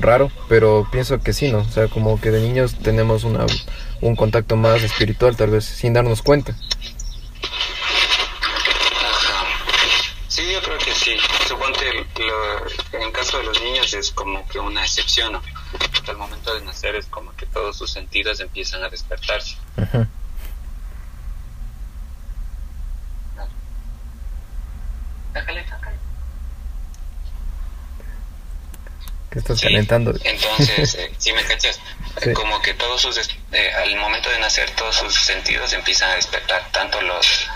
raro, 0.00 0.30
pero 0.48 0.86
pienso 0.90 1.20
que 1.20 1.32
sí, 1.32 1.50
¿no? 1.52 1.58
O 1.58 1.70
sea, 1.70 1.88
como 1.88 2.20
que 2.20 2.30
de 2.30 2.40
niños 2.40 2.76
tenemos 2.82 3.24
una, 3.24 3.46
un 4.00 4.16
contacto 4.16 4.56
más 4.56 4.82
espiritual, 4.82 5.36
tal 5.36 5.50
vez, 5.50 5.64
sin 5.64 5.92
darnos 5.92 6.22
cuenta. 6.22 6.54
en 12.92 13.02
el 13.02 13.12
caso 13.12 13.38
de 13.38 13.44
los 13.44 13.60
niños 13.62 13.92
es 13.94 14.10
como 14.10 14.46
que 14.48 14.58
una 14.58 14.82
excepción, 14.82 15.32
¿no? 15.32 15.42
al 16.08 16.16
momento 16.16 16.54
de 16.54 16.64
nacer 16.64 16.96
es 16.96 17.06
como 17.06 17.34
que 17.36 17.46
todos 17.46 17.76
sus 17.76 17.90
sentidos 17.90 18.40
empiezan 18.40 18.82
a 18.82 18.88
despertarse. 18.88 19.56
¿Qué 29.32 29.38
estás 29.38 29.62
calentando? 29.62 30.12
Entonces, 30.24 30.94
eh, 30.98 31.10
si 31.16 31.32
me 31.32 31.42
cachas, 31.44 31.80
como 32.34 32.60
que 32.60 32.74
todos 32.74 33.00
sus, 33.00 33.16
eh, 33.52 33.72
al 33.72 33.96
momento 33.96 34.28
de 34.28 34.38
nacer 34.38 34.70
todos 34.72 34.96
sus 34.96 35.14
sentidos 35.14 35.72
empiezan 35.72 36.10
a 36.10 36.16
despertar, 36.16 36.68
tanto 36.70 37.00
los, 37.00 37.48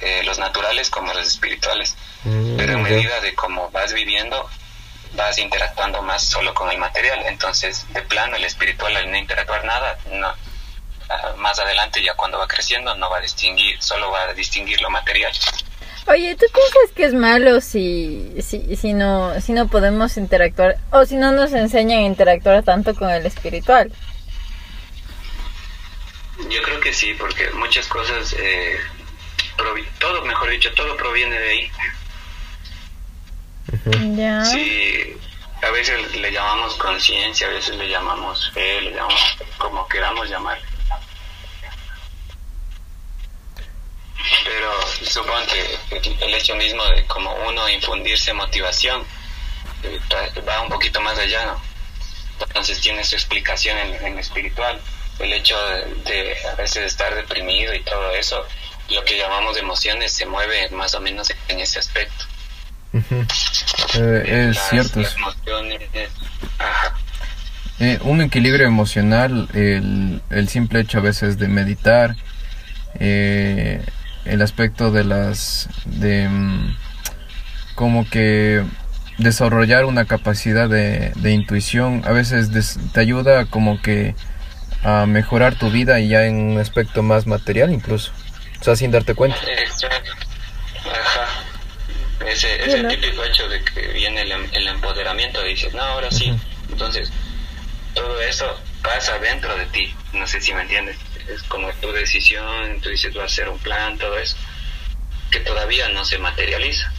eh, 0.00 0.22
los 0.24 0.38
naturales 0.38 0.88
como 0.88 1.12
los 1.12 1.26
espirituales. 1.26 1.94
Mm, 2.24 2.56
Pero 2.56 2.72
en 2.72 2.82
medida 2.82 3.20
de 3.20 3.34
cómo 3.34 3.70
vas 3.70 3.92
viviendo, 3.92 4.48
vas 5.12 5.36
interactuando 5.36 6.00
más 6.00 6.24
solo 6.24 6.54
con 6.54 6.70
el 6.70 6.78
material. 6.78 7.22
Entonces, 7.26 7.84
de 7.92 8.00
plano, 8.00 8.36
el 8.36 8.44
espiritual 8.44 8.96
al 8.96 9.10
no 9.10 9.18
interactuar 9.18 9.62
nada, 9.66 9.98
no, 10.10 10.28
ah, 11.10 11.34
más 11.36 11.58
adelante 11.58 12.02
ya 12.02 12.14
cuando 12.14 12.38
va 12.38 12.48
creciendo 12.48 12.94
no 12.94 13.10
va 13.10 13.18
a 13.18 13.20
distinguir, 13.20 13.76
solo 13.82 14.10
va 14.10 14.22
a 14.22 14.32
distinguir 14.32 14.80
lo 14.80 14.88
material. 14.88 15.32
Oye, 16.06 16.34
¿tú 16.34 16.46
piensas 16.52 16.92
que 16.94 17.04
es 17.04 17.14
malo 17.14 17.60
si, 17.60 18.34
si, 18.40 18.76
si, 18.76 18.92
no, 18.92 19.40
si 19.40 19.52
no 19.52 19.68
podemos 19.68 20.16
interactuar 20.16 20.78
o 20.90 21.04
si 21.04 21.16
no 21.16 21.32
nos 21.32 21.52
enseñan 21.52 22.00
a 22.00 22.06
interactuar 22.06 22.62
tanto 22.62 22.94
con 22.94 23.10
el 23.10 23.26
espiritual? 23.26 23.92
Yo 26.48 26.62
creo 26.62 26.80
que 26.80 26.92
sí, 26.92 27.14
porque 27.18 27.50
muchas 27.50 27.86
cosas, 27.86 28.34
eh, 28.38 28.76
todo, 29.98 30.24
mejor 30.24 30.50
dicho, 30.50 30.72
todo 30.74 30.96
proviene 30.96 31.38
de 31.38 31.50
ahí. 31.50 31.70
Sí, 34.44 35.16
a 35.62 35.70
veces 35.70 36.16
le 36.16 36.32
llamamos 36.32 36.74
conciencia, 36.74 37.46
a 37.46 37.50
veces 37.50 37.76
le 37.76 37.88
llamamos 37.88 38.50
fe, 38.52 38.80
le 38.80 38.92
llamamos 38.92 39.36
como 39.58 39.86
queramos 39.86 40.28
llamar. 40.28 40.58
Pero 44.44 44.72
supongo 45.02 45.38
que 45.46 46.24
el 46.24 46.34
hecho 46.34 46.54
mismo 46.56 46.84
de 46.86 47.04
como 47.06 47.34
uno 47.48 47.68
infundirse 47.68 48.32
motivación 48.32 49.04
eh, 49.82 49.98
va 50.48 50.60
un 50.62 50.68
poquito 50.68 51.00
más 51.00 51.18
allá, 51.18 51.46
¿no? 51.46 51.62
Entonces 52.40 52.80
tiene 52.80 53.04
su 53.04 53.16
explicación 53.16 53.76
en, 53.78 54.06
en 54.06 54.18
espiritual. 54.18 54.80
El 55.18 55.32
hecho 55.32 55.56
de, 56.06 56.36
a 56.50 56.54
veces 56.54 56.84
estar 56.84 57.14
deprimido 57.14 57.74
y 57.74 57.82
todo 57.82 58.14
eso, 58.14 58.46
lo 58.88 59.04
que 59.04 59.18
llamamos 59.18 59.56
emociones 59.58 60.12
se 60.12 60.24
mueve 60.24 60.70
más 60.70 60.94
o 60.94 61.00
menos 61.00 61.30
en 61.48 61.60
ese 61.60 61.78
aspecto. 61.78 62.24
Eh, 62.92 64.50
es 64.50 64.58
cierto. 64.70 65.00
Eh, 67.78 67.98
un 68.02 68.20
equilibrio 68.20 68.66
emocional, 68.66 69.48
el, 69.54 70.20
el, 70.28 70.48
simple 70.48 70.80
hecho 70.80 70.98
a 70.98 71.00
veces 71.00 71.38
de 71.38 71.48
meditar, 71.48 72.14
eh, 72.98 73.82
el 74.24 74.42
aspecto 74.42 74.90
de 74.90 75.04
las, 75.04 75.68
de 75.84 76.28
mm, 76.28 76.76
como 77.74 78.08
que 78.08 78.64
desarrollar 79.18 79.84
una 79.84 80.04
capacidad 80.06 80.68
de, 80.68 81.12
de 81.16 81.32
intuición, 81.32 82.02
a 82.06 82.12
veces 82.12 82.50
te 82.92 83.00
ayuda 83.00 83.46
como 83.46 83.80
que 83.80 84.14
a 84.82 85.06
mejorar 85.06 85.56
tu 85.56 85.70
vida 85.70 86.00
y 86.00 86.08
ya 86.08 86.24
en 86.24 86.36
un 86.36 86.58
aspecto 86.58 87.02
más 87.02 87.26
material 87.26 87.72
incluso, 87.72 88.12
o 88.60 88.64
sea, 88.64 88.76
sin 88.76 88.90
darte 88.90 89.14
cuenta. 89.14 89.36
Ese, 92.26 92.64
ese 92.64 92.84
típico 92.84 93.24
hecho 93.24 93.48
de 93.48 93.62
que 93.64 93.88
viene 93.88 94.22
el, 94.22 94.32
el 94.32 94.68
empoderamiento, 94.68 95.42
dices, 95.42 95.74
no, 95.74 95.82
ahora 95.82 96.10
sí. 96.10 96.32
Entonces, 96.70 97.10
todo 97.94 98.20
eso 98.20 98.46
pasa 98.82 99.18
dentro 99.18 99.56
de 99.56 99.66
ti, 99.66 99.94
no 100.12 100.26
sé 100.26 100.40
si 100.40 100.52
me 100.52 100.62
entiendes. 100.62 100.96
Es 101.28 101.42
como 101.44 101.70
tu 101.74 101.92
decisión, 101.92 102.80
tú 102.80 102.88
dices, 102.88 103.12
voy 103.12 103.22
a 103.22 103.26
hacer 103.26 103.48
un 103.48 103.58
plan, 103.58 103.96
todo 103.98 104.18
eso, 104.18 104.36
que 105.30 105.40
todavía 105.40 105.88
no 105.90 106.04
se 106.04 106.18
materializa. 106.18 106.92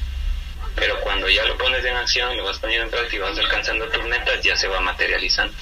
Pero 0.75 0.99
cuando 1.01 1.27
ya 1.29 1.43
lo 1.45 1.57
pones 1.57 1.83
en 1.83 1.95
acción, 1.95 2.37
lo 2.37 2.45
vas 2.45 2.59
poniendo 2.59 2.85
en 2.85 2.91
práctica 2.91 3.17
y 3.17 3.19
vas 3.19 3.37
alcanzando 3.37 3.89
tus 3.89 4.05
metas, 4.05 4.41
ya 4.41 4.55
se 4.55 4.67
va 4.67 4.79
materializando. 4.79 5.53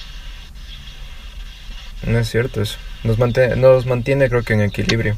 No 2.02 2.18
es 2.18 2.30
cierto 2.30 2.62
eso. 2.62 2.78
Nos 3.02 3.18
mantiene, 3.18 3.56
nos 3.56 3.86
mantiene 3.86 4.28
creo 4.28 4.42
que 4.42 4.52
en 4.52 4.62
equilibrio 4.62 5.16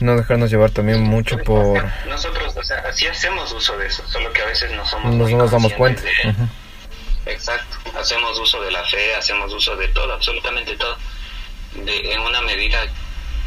no 0.00 0.16
dejarnos 0.16 0.50
llevar 0.50 0.70
también 0.70 1.02
mucho 1.02 1.38
por... 1.38 1.84
Nosotros, 2.06 2.56
o 2.56 2.62
sea, 2.62 2.92
sí 2.92 3.06
hacemos 3.06 3.52
uso 3.52 3.76
de 3.78 3.86
eso, 3.86 4.06
solo 4.06 4.32
que 4.32 4.42
a 4.42 4.46
veces 4.46 4.70
no 4.72 4.86
somos... 4.86 5.14
No 5.14 5.28
nos 5.36 5.50
damos 5.50 5.72
cuenta. 5.74 6.02
Exacto, 7.26 7.67
hacemos 7.96 8.38
uso 8.38 8.60
de 8.62 8.70
la 8.70 8.84
fe, 8.84 9.14
hacemos 9.14 9.52
uso 9.52 9.76
de 9.76 9.88
todo, 9.88 10.12
absolutamente 10.12 10.76
todo, 10.76 10.96
de, 11.74 12.12
en 12.12 12.20
una 12.20 12.40
medida 12.42 12.78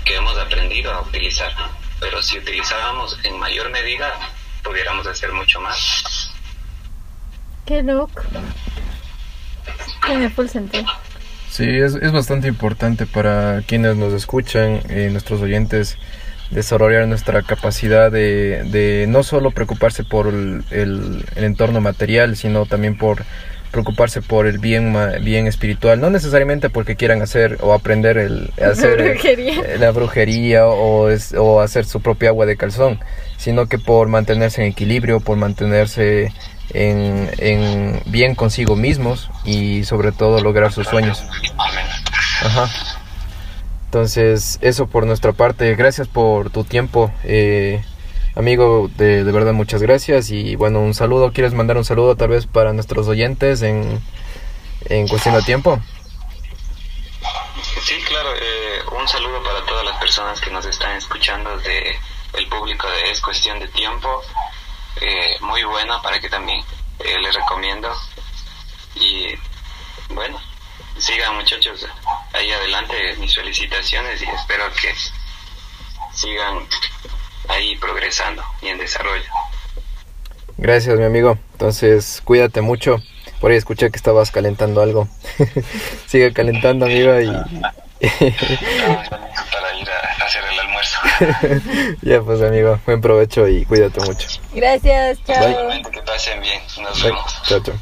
que 0.05 0.15
hemos 0.15 0.37
aprendido 0.37 0.91
a 0.91 1.01
utilizar. 1.01 1.51
Pero 1.99 2.21
si 2.21 2.37
utilizábamos 2.37 3.17
en 3.23 3.37
mayor 3.37 3.69
medida, 3.69 4.11
pudiéramos 4.63 5.05
hacer 5.07 5.31
mucho 5.33 5.61
más. 5.61 6.31
Qué 7.65 7.83
loco. 7.83 8.23
Tiene 10.05 10.29
full 10.29 10.47
sentido. 10.47 10.85
Sí, 11.49 11.65
es, 11.67 11.95
es 11.95 12.11
bastante 12.11 12.47
importante 12.47 13.05
para 13.05 13.61
quienes 13.67 13.97
nos 13.97 14.13
escuchan, 14.13 14.81
y 14.89 15.11
nuestros 15.11 15.41
oyentes, 15.41 15.97
desarrollar 16.51 17.07
nuestra 17.07 17.41
capacidad 17.41 18.11
de, 18.11 18.63
de 18.65 19.05
no 19.07 19.23
solo 19.23 19.51
preocuparse 19.51 20.03
por 20.03 20.27
el, 20.27 20.63
el, 20.69 21.25
entorno 21.35 21.81
material, 21.81 22.35
sino 22.35 22.65
también 22.65 22.97
por 22.97 23.23
preocuparse 23.71 24.21
por 24.21 24.47
el 24.47 24.57
bien 24.59 24.95
bien 25.23 25.47
espiritual, 25.47 25.99
no 26.01 26.09
necesariamente 26.09 26.69
porque 26.69 26.95
quieran 26.95 27.21
hacer 27.21 27.57
o 27.61 27.73
aprender 27.73 28.17
el 28.17 28.51
hacer 28.63 28.99
eh, 29.01 29.09
brujería. 29.11 29.53
eh, 29.61 29.77
la 29.79 29.91
brujería 29.91 30.67
o, 30.67 31.09
es- 31.09 31.33
o 31.33 31.61
hacer 31.61 31.85
su 31.85 32.01
propia 32.01 32.29
agua 32.29 32.45
de 32.45 32.57
calzón, 32.57 32.99
sino 33.37 33.67
que 33.67 33.79
por 33.79 34.07
mantenerse 34.09 34.61
en 34.61 34.67
equilibrio, 34.67 35.19
por 35.21 35.37
mantenerse 35.37 36.31
en, 36.73 37.29
en 37.37 38.01
bien 38.05 38.35
consigo 38.35 38.75
mismos 38.75 39.29
y 39.45 39.83
sobre 39.85 40.11
todo 40.11 40.41
lograr 40.41 40.71
sus 40.71 40.87
sueños. 40.87 41.23
Ajá. 42.43 42.69
Entonces, 43.85 44.57
eso 44.61 44.87
por 44.87 45.05
nuestra 45.05 45.33
parte. 45.33 45.75
Gracias 45.75 46.07
por 46.07 46.49
tu 46.49 46.63
tiempo. 46.63 47.11
eh, 47.23 47.81
amigo, 48.35 48.89
de, 48.95 49.23
de 49.23 49.31
verdad 49.31 49.53
muchas 49.53 49.81
gracias. 49.81 50.29
Y 50.29 50.55
bueno, 50.55 50.79
un 50.79 50.93
saludo. 50.93 51.31
¿Quieres 51.33 51.53
mandar 51.53 51.77
un 51.77 51.85
saludo 51.85 52.15
tal 52.15 52.29
vez 52.29 52.47
para 52.47 52.73
nuestros 52.73 53.07
oyentes 53.07 53.61
en, 53.61 54.01
en 54.85 55.07
cuestión 55.07 55.35
de 55.35 55.41
tiempo? 55.41 55.79
Sí, 57.83 57.95
claro. 58.07 58.29
eh, 58.35 58.79
un 58.99 59.07
saludo 59.07 59.41
para 59.43 59.65
todas 59.65 59.85
las 59.85 59.97
personas 59.97 60.39
que 60.39 60.51
nos 60.51 60.65
están 60.65 60.95
escuchando 60.97 61.57
de 61.59 61.95
el 62.33 62.47
público 62.47 62.87
de 62.87 63.11
Es 63.11 63.21
Cuestión 63.21 63.59
de 63.59 63.67
Tiempo. 63.69 64.21
Eh, 64.99 65.37
muy 65.41 65.63
bueno 65.63 66.01
para 66.01 66.19
que 66.19 66.29
también 66.29 66.63
eh, 66.99 67.19
les 67.21 67.33
recomiendo. 67.35 67.91
Y 68.95 69.33
bueno, 70.09 70.39
sigan 70.97 71.35
muchachos 71.35 71.87
ahí 72.33 72.51
adelante. 72.51 73.15
Mis 73.17 73.35
felicitaciones 73.35 74.21
y 74.21 74.25
espero 74.25 74.65
que 74.73 74.93
sigan 76.13 76.67
ahí 77.51 77.75
progresando 77.77 78.43
y 78.61 78.67
en 78.67 78.77
desarrollo. 78.77 79.29
Gracias, 80.57 80.97
mi 80.97 81.03
amigo. 81.05 81.37
Entonces, 81.53 82.21
cuídate 82.23 82.61
mucho. 82.61 82.97
Por 83.39 83.51
ahí 83.51 83.57
escuché 83.57 83.89
que 83.89 83.97
estabas 83.97 84.31
calentando 84.31 84.81
algo. 84.81 85.07
Sigue 86.07 86.33
calentando, 86.33 86.85
amigo. 86.85 87.19
Y 87.19 87.27
para 89.51 89.77
ir 89.79 89.89
a 89.89 90.25
hacer 90.25 90.43
el 90.51 90.59
almuerzo. 90.59 90.99
ya, 92.01 92.21
pues, 92.21 92.41
amigo. 92.41 92.79
Buen 92.85 93.01
provecho 93.01 93.47
y 93.47 93.65
cuídate 93.65 93.99
mucho. 94.01 94.27
Gracias, 94.53 95.23
chao. 95.25 95.67
Bye. 95.67 95.81
que 95.91 96.01
pasen 96.03 96.41
bien. 96.41 96.61
Nos 96.81 97.01
Bye. 97.01 97.11
vemos. 97.11 97.43
Chao, 97.43 97.59
chao. 97.63 97.75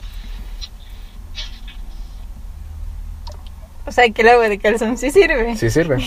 O 3.85 3.91
sea, 3.91 4.09
que 4.09 4.21
el 4.21 4.29
agua 4.29 4.47
de 4.47 4.59
calzón 4.59 4.97
sí 4.97 5.09
sirve. 5.11 5.57
Sí 5.57 5.69
sirve. 5.69 5.97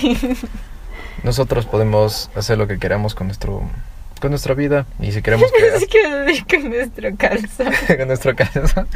Nosotros 1.25 1.67
podemos 1.67 2.31
hacer 2.35 2.59
lo 2.59 2.67
que 2.67 2.79
queramos 2.79 3.15
con 3.15 3.29
nuestro 3.29 3.63
con 4.21 4.31
nuestra 4.31 4.55
vida 4.55 4.87
y 5.01 5.11
si 5.11 5.21
queremos 5.21 5.51
que 5.91 6.61
con 6.61 6.71
nuestro 6.71 7.17
calzón. 7.17 7.73
con 7.99 8.07
nuestro 8.07 8.37
calzón 8.37 8.87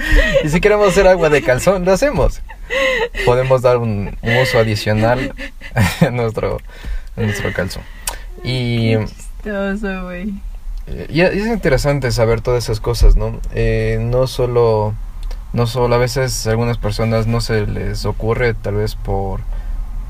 y 0.44 0.48
si 0.48 0.60
queremos 0.60 0.88
hacer 0.88 1.08
agua 1.08 1.30
de 1.30 1.42
calzón 1.42 1.84
lo 1.84 1.92
hacemos. 1.92 2.42
Podemos 3.24 3.62
dar 3.62 3.78
un, 3.78 4.16
un 4.22 4.36
uso 4.36 4.58
adicional 4.58 5.34
a 6.00 6.10
nuestro 6.10 6.58
a 7.16 7.20
nuestro 7.20 7.52
calzón. 7.52 7.82
Y 8.44 8.96
Chistoso, 8.98 10.04
güey. 10.04 10.34
Eh, 10.86 11.06
Y 11.10 11.20
es 11.22 11.46
interesante 11.46 12.10
saber 12.12 12.40
todas 12.40 12.64
esas 12.64 12.80
cosas, 12.80 13.16
¿no? 13.16 13.40
Eh, 13.54 13.98
no 14.00 14.26
solo, 14.26 14.94
no 15.52 15.66
solo 15.66 15.94
a 15.94 15.98
veces 15.98 16.46
a 16.46 16.50
algunas 16.50 16.78
personas 16.78 17.26
no 17.26 17.40
se 17.40 17.66
les 17.66 18.04
ocurre, 18.04 18.54
tal 18.54 18.76
vez 18.76 18.94
por, 18.94 19.40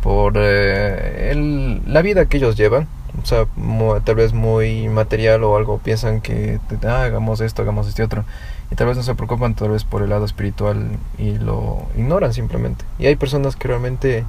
por 0.02 0.34
eh, 0.36 1.80
la 1.86 2.02
vida 2.02 2.26
que 2.26 2.36
ellos 2.36 2.56
llevan, 2.56 2.86
o 3.22 3.26
sea, 3.26 3.46
mu- 3.56 3.98
tal 4.00 4.14
vez 4.16 4.32
muy 4.32 4.88
material 4.88 5.42
o 5.44 5.56
algo, 5.56 5.78
piensan 5.78 6.20
que 6.20 6.60
ah, 6.86 7.02
hagamos 7.02 7.40
esto, 7.40 7.62
hagamos 7.62 7.88
este 7.88 8.02
otro, 8.02 8.24
y 8.70 8.74
tal 8.74 8.86
vez 8.88 8.96
no 8.96 9.02
se 9.02 9.14
preocupan 9.14 9.54
tal 9.54 9.70
vez 9.70 9.84
por 9.84 10.02
el 10.02 10.10
lado 10.10 10.24
espiritual 10.24 10.90
y 11.18 11.38
lo 11.38 11.86
ignoran 11.96 12.32
simplemente. 12.32 12.84
Y 12.98 13.06
hay 13.06 13.16
personas 13.16 13.56
que 13.56 13.68
realmente 13.68 14.24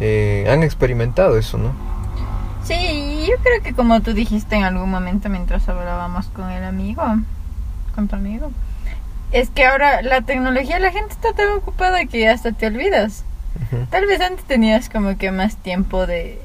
eh, 0.00 0.46
han 0.50 0.62
experimentado 0.62 1.38
eso, 1.38 1.58
¿no? 1.58 1.72
Sí, 2.64 3.26
yo 3.28 3.36
creo 3.42 3.62
que 3.62 3.74
como 3.74 4.00
tú 4.00 4.14
dijiste 4.14 4.56
en 4.56 4.64
algún 4.64 4.90
momento 4.90 5.28
mientras 5.28 5.68
hablábamos 5.68 6.26
con 6.28 6.50
el 6.50 6.64
amigo, 6.64 7.02
con 7.94 8.08
tu 8.08 8.16
amigo, 8.16 8.50
es 9.32 9.50
que 9.50 9.66
ahora 9.66 10.00
la 10.02 10.22
tecnología, 10.22 10.78
la 10.78 10.90
gente 10.90 11.12
está 11.12 11.32
tan 11.32 11.48
ocupada 11.58 12.06
que 12.06 12.28
hasta 12.28 12.52
te 12.52 12.66
olvidas. 12.66 13.24
Tal 13.90 14.06
vez 14.06 14.20
antes 14.20 14.44
tenías 14.44 14.88
como 14.88 15.16
que 15.16 15.30
más 15.30 15.56
tiempo 15.56 16.06
de, 16.06 16.40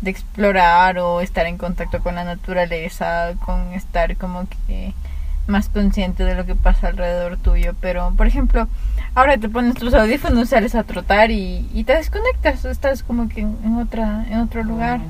de 0.00 0.10
explorar 0.10 0.98
o 0.98 1.20
estar 1.20 1.46
en 1.46 1.58
contacto 1.58 2.00
con 2.00 2.14
la 2.16 2.24
naturaleza, 2.24 3.32
con 3.44 3.72
estar 3.72 4.16
como 4.16 4.46
que 4.66 4.92
más 5.46 5.68
consciente 5.68 6.24
de 6.24 6.34
lo 6.34 6.44
que 6.44 6.54
pasa 6.54 6.88
alrededor 6.88 7.36
tuyo. 7.36 7.74
Pero, 7.80 8.12
por 8.16 8.26
ejemplo, 8.26 8.68
ahora 9.14 9.36
te 9.38 9.48
pones 9.48 9.74
tus 9.74 9.94
audífonos, 9.94 10.48
sales 10.48 10.74
a 10.74 10.82
trotar 10.82 11.30
y, 11.30 11.68
y 11.72 11.84
te 11.84 11.94
desconectas, 11.94 12.64
estás 12.64 13.02
como 13.02 13.28
que 13.28 13.40
en, 13.42 13.56
en 13.64 13.76
otra, 13.78 14.24
en 14.30 14.40
otro 14.40 14.62
lugar. 14.64 15.00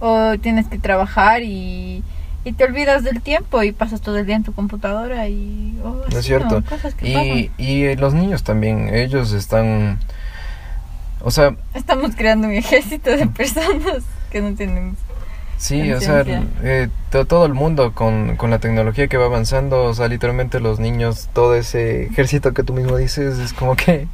O 0.00 0.36
tienes 0.38 0.66
que 0.66 0.78
trabajar 0.78 1.42
y, 1.42 2.02
y 2.44 2.52
te 2.54 2.64
olvidas 2.64 3.04
del 3.04 3.22
tiempo 3.22 3.62
y 3.62 3.70
pasas 3.70 4.00
todo 4.00 4.18
el 4.18 4.26
día 4.26 4.34
en 4.34 4.42
tu 4.42 4.52
computadora 4.52 5.28
y... 5.28 5.78
oh, 5.84 5.90
No 5.94 6.04
así, 6.08 6.16
es 6.16 6.24
cierto. 6.24 6.60
¿no? 6.60 6.66
Cosas 6.66 6.94
que 6.96 7.08
Y, 7.08 7.12
pasan. 7.14 7.54
y 7.58 7.96
los 7.96 8.12
niños 8.14 8.42
también, 8.42 8.92
ellos 8.92 9.32
están, 9.32 10.00
o 11.24 11.30
sea, 11.30 11.54
Estamos 11.74 12.14
creando 12.16 12.48
un 12.48 12.54
ejército 12.54 13.10
de 13.10 13.26
personas 13.26 14.02
que 14.30 14.40
no 14.40 14.54
tienen 14.54 14.96
sí, 15.58 15.92
o 15.92 16.00
sea, 16.00 16.24
eh, 16.62 16.88
to- 17.10 17.24
todo 17.24 17.46
el 17.46 17.54
mundo 17.54 17.92
con, 17.92 18.36
con 18.36 18.50
la 18.50 18.58
tecnología 18.58 19.06
que 19.06 19.16
va 19.16 19.26
avanzando, 19.26 19.84
o 19.84 19.94
sea, 19.94 20.08
literalmente 20.08 20.58
los 20.60 20.80
niños, 20.80 21.28
todo 21.32 21.54
ese 21.54 22.06
ejército 22.06 22.52
que 22.52 22.64
tú 22.64 22.72
mismo 22.72 22.96
dices, 22.96 23.38
es 23.38 23.52
como 23.52 23.76
que 23.76 24.08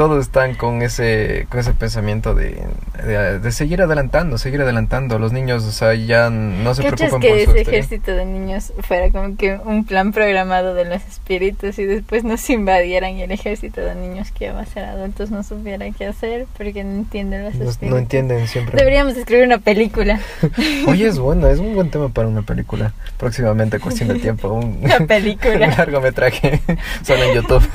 todos 0.00 0.24
están 0.24 0.54
con 0.54 0.80
ese, 0.80 1.46
con 1.50 1.60
ese 1.60 1.74
pensamiento 1.74 2.34
de, 2.34 2.58
de, 3.04 3.38
de 3.38 3.52
seguir 3.52 3.82
adelantando, 3.82 4.38
seguir 4.38 4.62
adelantando. 4.62 5.18
Los 5.18 5.30
niños, 5.30 5.62
o 5.64 5.72
sea, 5.72 5.92
ya 5.92 6.30
no 6.30 6.74
se 6.74 6.82
¿Cachas 6.84 7.10
preocupan 7.10 7.20
que 7.20 7.28
por 7.28 7.58
ese 7.58 7.60
ejército 7.60 8.12
de 8.12 8.24
niños 8.24 8.72
fuera 8.78 9.10
como 9.10 9.36
que 9.36 9.60
un 9.62 9.84
plan 9.84 10.12
programado 10.12 10.72
de 10.72 10.86
los 10.86 11.02
espíritus 11.06 11.78
y 11.78 11.84
después 11.84 12.24
nos 12.24 12.48
invadieran 12.48 13.18
y 13.18 13.24
el 13.24 13.30
ejército 13.30 13.82
de 13.82 13.94
niños 13.94 14.30
que 14.30 14.46
iba 14.46 14.58
a 14.58 14.64
ser 14.64 14.86
adultos 14.86 15.30
no 15.30 15.42
supiera 15.42 15.84
qué 15.90 16.06
hacer 16.06 16.46
porque 16.56 16.82
no 16.82 16.92
entienden 16.92 17.44
los 17.44 17.54
No, 17.56 17.68
espíritus? 17.68 17.90
no 17.90 17.98
entienden 17.98 18.48
siempre. 18.48 18.78
Deberíamos 18.78 19.18
escribir 19.18 19.44
una 19.44 19.58
película. 19.58 20.18
Oye, 20.88 21.08
es 21.08 21.18
bueno, 21.18 21.46
es 21.46 21.58
un 21.58 21.74
buen 21.74 21.90
tema 21.90 22.08
para 22.08 22.26
una 22.26 22.40
película. 22.40 22.94
Próximamente, 23.18 23.78
cuestión 23.78 24.08
de 24.08 24.14
tiempo. 24.14 24.48
Un, 24.48 24.78
Una 24.82 25.00
película. 25.00 25.52
un 25.68 25.76
largometraje 25.76 26.62
solo 27.02 27.22
en 27.24 27.34
YouTube. 27.34 27.68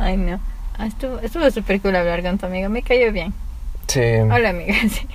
Ay, 0.00 0.16
no. 0.16 0.40
Ah, 0.76 0.86
estuvo 0.86 1.18
estuvo 1.20 1.50
súper 1.50 1.80
cool 1.80 1.96
hablar 1.96 2.22
con 2.22 2.38
tu 2.38 2.46
amigo. 2.46 2.68
Me 2.68 2.82
cayó 2.82 3.12
bien. 3.12 3.32
Sí. 3.86 4.00
Hola, 4.00 4.50
amiga. 4.50 4.74
Sí. 4.88 5.06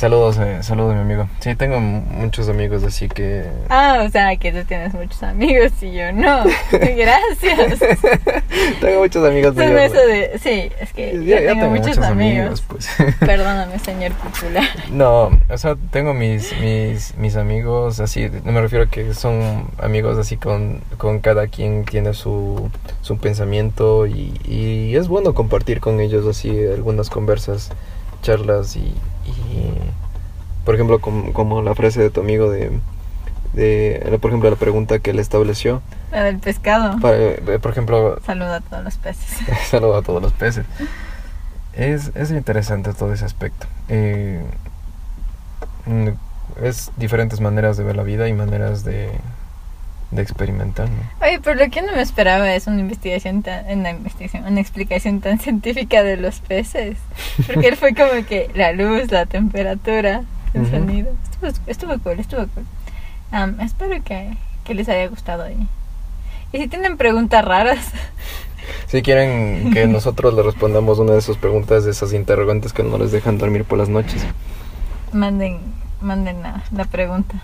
Saludos, 0.00 0.38
eh, 0.38 0.62
saludos, 0.62 0.94
mi 0.94 1.02
amigo. 1.02 1.28
Sí, 1.40 1.54
tengo 1.56 1.78
muchos 1.78 2.48
amigos 2.48 2.82
así 2.84 3.06
que. 3.06 3.44
Ah, 3.68 4.04
o 4.06 4.08
sea, 4.10 4.34
que 4.38 4.50
tú 4.50 4.64
tienes 4.66 4.94
muchos 4.94 5.22
amigos 5.22 5.72
y 5.82 5.92
yo 5.92 6.10
no. 6.14 6.44
Gracias. 6.72 7.78
tengo 8.80 9.00
muchos 9.00 9.22
amigos 9.28 9.54
Son 9.54 9.68
míos, 9.68 9.82
eso 9.92 10.02
güey. 10.02 10.20
de... 10.30 10.38
Sí, 10.38 10.72
es 10.80 10.94
que 10.94 11.12
Ya- 11.26 11.40
yo 11.40 11.44
ya 11.44 11.52
tengo, 11.52 11.68
muchos, 11.68 11.98
amigos. 11.98 12.64
pues. 12.66 12.88
Perdóname, 13.20 13.78
señor 13.80 14.12
popular. 14.12 14.64
No, 14.90 15.38
o 15.50 15.58
sea, 15.58 15.76
tengo 15.90 16.14
mis, 16.14 16.50
mis, 16.62 17.14
mis 17.18 17.36
amigos 17.36 18.00
así, 18.00 18.30
no 18.42 18.52
me 18.52 18.62
refiero 18.62 18.86
a 18.86 18.88
que 18.88 19.12
son 19.12 19.66
amigos 19.82 20.16
así 20.16 20.38
con, 20.38 20.80
con 20.96 21.20
cada 21.20 21.48
quien 21.48 21.84
tiene 21.84 22.14
su, 22.14 22.70
su 23.02 23.18
pensamiento 23.18 24.06
y, 24.06 24.32
y 24.46 24.96
es 24.96 25.08
bueno 25.08 25.34
compartir 25.34 25.80
con 25.80 26.00
ellos 26.00 26.26
así 26.26 26.48
algunas 26.72 27.10
conversas, 27.10 27.70
charlas 28.22 28.76
y, 28.76 28.94
y, 29.30 29.72
por 30.64 30.74
ejemplo, 30.74 31.00
com- 31.00 31.32
como 31.32 31.62
la 31.62 31.74
frase 31.74 32.00
de 32.00 32.10
tu 32.10 32.20
amigo 32.20 32.50
de, 32.50 32.70
de, 33.54 34.18
por 34.20 34.30
ejemplo, 34.30 34.48
la 34.50 34.56
pregunta 34.56 34.98
que 34.98 35.10
él 35.10 35.18
estableció, 35.18 35.82
La 36.12 36.24
del 36.24 36.38
pescado. 36.38 36.98
para- 37.00 37.16
eh, 37.16 37.58
por 37.60 37.70
ejemplo, 37.72 38.18
Saluda 38.24 38.56
a 38.56 38.60
todos 38.60 38.84
los 38.84 38.96
peces. 38.96 39.38
Saludo 39.70 39.96
a 39.96 40.02
todos 40.02 40.22
los 40.22 40.32
peces. 40.32 40.64
Es, 41.72 42.10
es 42.14 42.30
interesante 42.30 42.92
todo 42.92 43.12
ese 43.12 43.24
aspecto. 43.24 43.66
Eh, 43.88 44.42
mm, 45.86 46.08
es 46.64 46.90
diferentes 46.96 47.40
maneras 47.40 47.76
de 47.76 47.84
ver 47.84 47.96
la 47.96 48.02
vida 48.02 48.28
y 48.28 48.32
maneras 48.32 48.84
de, 48.84 49.10
de 50.10 50.22
experimentar. 50.22 50.88
¿no? 50.88 50.96
Oye, 51.26 51.40
pero 51.42 51.64
lo 51.64 51.70
que 51.70 51.82
no 51.82 51.92
me 51.92 52.02
esperaba 52.02 52.52
es 52.54 52.66
una 52.66 52.80
investigación 52.80 53.42
tan, 53.42 53.64
una 53.78 53.90
investigación, 53.90 54.44
una 54.44 54.60
explicación 54.60 55.20
tan 55.20 55.38
científica 55.38 56.02
de 56.02 56.16
los 56.16 56.40
peces. 56.40 56.96
Porque 57.46 57.68
él 57.68 57.76
fue 57.76 57.94
como 57.94 58.24
que 58.26 58.50
la 58.54 58.72
luz, 58.72 59.10
la 59.10 59.26
temperatura, 59.26 60.22
el 60.54 60.62
Ujú. 60.62 60.70
sonido. 60.70 61.12
Estuvo, 61.42 61.52
estuvo 61.66 61.98
cool, 62.00 62.20
estuvo 62.20 62.46
cool. 62.48 62.64
Am, 63.30 63.60
espero 63.60 64.02
que, 64.02 64.36
que 64.64 64.74
les 64.74 64.88
haya 64.88 65.06
gustado. 65.08 65.48
Y, 65.50 65.68
y 66.52 66.58
si 66.62 66.68
tienen 66.68 66.96
preguntas 66.96 67.44
raras, 67.44 67.86
Si 68.88 69.02
quieren 69.02 69.72
que 69.72 69.86
nosotros 69.88 70.34
le 70.34 70.42
respondamos 70.42 70.98
una 70.98 71.12
de 71.12 71.20
sus 71.22 71.36
preguntas, 71.36 71.84
de 71.84 71.92
esas 71.92 72.12
interrogantes 72.12 72.72
que 72.72 72.82
no 72.82 72.98
les 72.98 73.12
dejan 73.12 73.38
dormir 73.38 73.64
por 73.64 73.78
las 73.78 73.88
noches, 73.88 74.24
manden, 75.12 75.58
manden 76.00 76.42
la, 76.42 76.62
la 76.72 76.84
pregunta. 76.84 77.42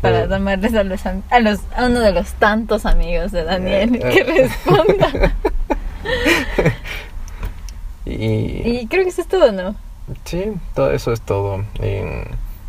Para 0.00 0.28
tomarles 0.28 0.74
a 0.74 0.84
los, 0.84 1.00
a 1.06 1.40
los 1.40 1.60
a 1.76 1.86
uno 1.86 2.00
de 2.00 2.12
los 2.12 2.32
tantos 2.34 2.86
amigos 2.86 3.32
de 3.32 3.44
Daniel 3.44 3.96
Eh, 3.96 3.98
que 4.00 4.20
eh. 4.20 4.48
responda. 4.48 5.32
Y, 8.06 8.62
y 8.64 8.86
creo 8.88 9.02
que 9.04 9.10
eso 9.10 9.20
es 9.20 9.28
todo, 9.28 9.52
¿no? 9.52 9.74
sí, 10.24 10.44
todo 10.74 10.90
eso 10.92 11.12
es 11.12 11.20
todo 11.20 11.62
en, 11.80 12.24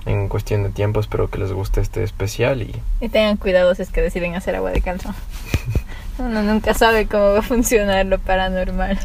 en 0.05 0.27
cuestión 0.27 0.63
de 0.63 0.69
tiempo. 0.69 0.99
Espero 0.99 1.29
que 1.29 1.37
les 1.37 1.53
guste 1.53 1.79
este 1.79 2.03
especial 2.03 2.61
y 2.61 2.75
Y 2.99 3.07
tengan 3.09 3.37
cuidado 3.37 3.73
si 3.73 3.83
es 3.83 3.89
que 3.89 4.01
deciden 4.01 4.35
hacer 4.35 4.55
agua 4.55 4.71
de 4.71 4.81
calzón. 4.81 5.15
Uno 6.17 6.43
nunca 6.43 6.73
sabe 6.73 7.07
cómo 7.07 7.31
va 7.31 7.39
a 7.39 7.43
funcionar 7.43 8.05
lo 8.05 8.19
paranormal. 8.19 8.99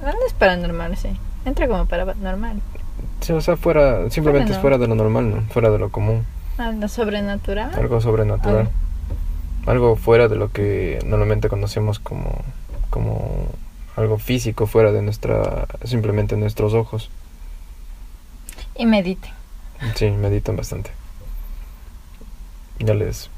No, 0.00 0.06
no 0.06 0.26
es 0.26 0.32
paranormal, 0.32 0.96
sí. 0.96 1.10
Entra 1.44 1.68
como 1.68 1.84
paranormal. 1.86 2.60
sí, 3.20 3.32
o 3.34 3.40
sea, 3.42 3.56
fuera, 3.56 4.08
simplemente 4.10 4.50
no. 4.50 4.54
es 4.56 4.60
fuera 4.62 4.78
de 4.78 4.86
lo 4.88 4.94
normal, 4.94 5.30
¿no? 5.30 5.42
Fuera 5.52 5.68
de 5.70 5.78
lo 5.78 5.90
común. 5.90 6.24
Sobrenatural. 6.88 7.74
Algo 7.74 8.00
sobrenatural. 8.00 8.68
Algo 9.66 9.96
fuera 9.96 10.28
de 10.28 10.36
lo 10.36 10.50
que 10.50 10.98
normalmente 11.04 11.48
conocemos 11.48 11.98
como, 11.98 12.42
como 12.90 13.46
algo 13.96 14.18
físico, 14.18 14.66
fuera 14.66 14.92
de 14.92 15.02
nuestra, 15.02 15.68
simplemente 15.84 16.36
nuestros 16.36 16.74
ojos. 16.74 17.10
Y 18.76 18.86
mediten. 18.86 19.30
Sí, 19.94 20.10
meditan 20.10 20.56
bastante. 20.56 20.90
Ya 22.78 22.94
les 22.94 23.30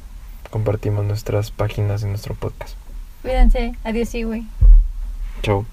compartimos 0.51 1.05
nuestras 1.05 1.51
páginas 1.51 2.03
en 2.03 2.11
nuestro 2.11 2.35
podcast. 2.35 2.77
Cuídense. 3.22 3.75
Adiós, 3.85 4.14
y 4.14 4.22
güey. 4.22 4.45
Chau. 5.43 5.66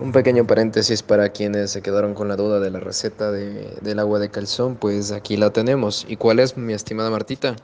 Un 0.00 0.12
pequeño 0.12 0.46
paréntesis 0.46 1.02
para 1.02 1.30
quienes 1.30 1.72
se 1.72 1.82
quedaron 1.82 2.14
con 2.14 2.28
la 2.28 2.36
duda 2.36 2.60
de 2.60 2.70
la 2.70 2.78
receta 2.78 3.32
de, 3.32 3.76
del 3.80 3.98
agua 3.98 4.20
de 4.20 4.30
calzón, 4.30 4.76
pues 4.76 5.10
aquí 5.10 5.36
la 5.36 5.50
tenemos. 5.50 6.06
¿Y 6.08 6.16
cuál 6.16 6.38
es, 6.38 6.56
mi 6.56 6.72
estimada 6.72 7.10
Martita? 7.10 7.56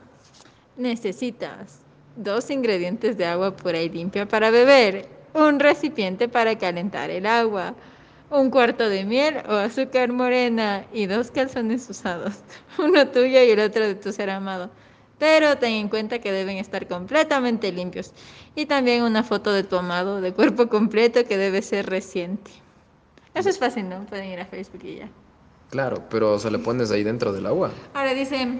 Necesitas 0.75 1.79
dos 2.17 2.49
ingredientes 2.49 3.17
de 3.17 3.25
agua 3.25 3.55
pura 3.55 3.81
y 3.81 3.89
limpia 3.89 4.27
para 4.27 4.51
beber, 4.51 5.07
un 5.33 5.59
recipiente 5.59 6.27
para 6.27 6.57
calentar 6.57 7.09
el 7.09 7.25
agua, 7.25 7.73
un 8.29 8.49
cuarto 8.49 8.89
de 8.89 9.05
miel 9.05 9.37
o 9.47 9.53
azúcar 9.53 10.11
morena 10.11 10.85
y 10.93 11.05
dos 11.05 11.31
calzones 11.31 11.89
usados, 11.89 12.33
uno 12.77 13.07
tuyo 13.07 13.43
y 13.43 13.51
el 13.51 13.59
otro 13.59 13.85
de 13.85 13.95
tu 13.95 14.11
ser 14.11 14.29
amado. 14.29 14.69
Pero 15.17 15.57
ten 15.57 15.71
en 15.71 15.87
cuenta 15.87 16.19
que 16.19 16.33
deben 16.33 16.57
estar 16.57 16.87
completamente 16.87 17.71
limpios 17.71 18.11
y 18.55 18.65
también 18.65 19.03
una 19.03 19.23
foto 19.23 19.51
de 19.51 19.63
tu 19.63 19.75
amado 19.75 20.21
de 20.21 20.33
cuerpo 20.33 20.67
completo 20.67 21.25
que 21.25 21.37
debe 21.37 21.61
ser 21.61 21.87
reciente. 21.87 22.51
Eso 23.33 23.49
es 23.49 23.59
fácil, 23.59 23.89
¿no? 23.89 24.05
Pueden 24.05 24.29
ir 24.29 24.39
a 24.39 24.45
Facebook 24.45 24.83
y 24.85 24.95
ya. 24.95 25.09
Claro, 25.69 26.03
pero 26.09 26.39
se 26.39 26.49
le 26.49 26.59
pones 26.59 26.89
ahí 26.91 27.03
dentro 27.03 27.33
del 27.33 27.45
agua. 27.45 27.71
Ahora 27.93 28.13
dice, 28.13 28.59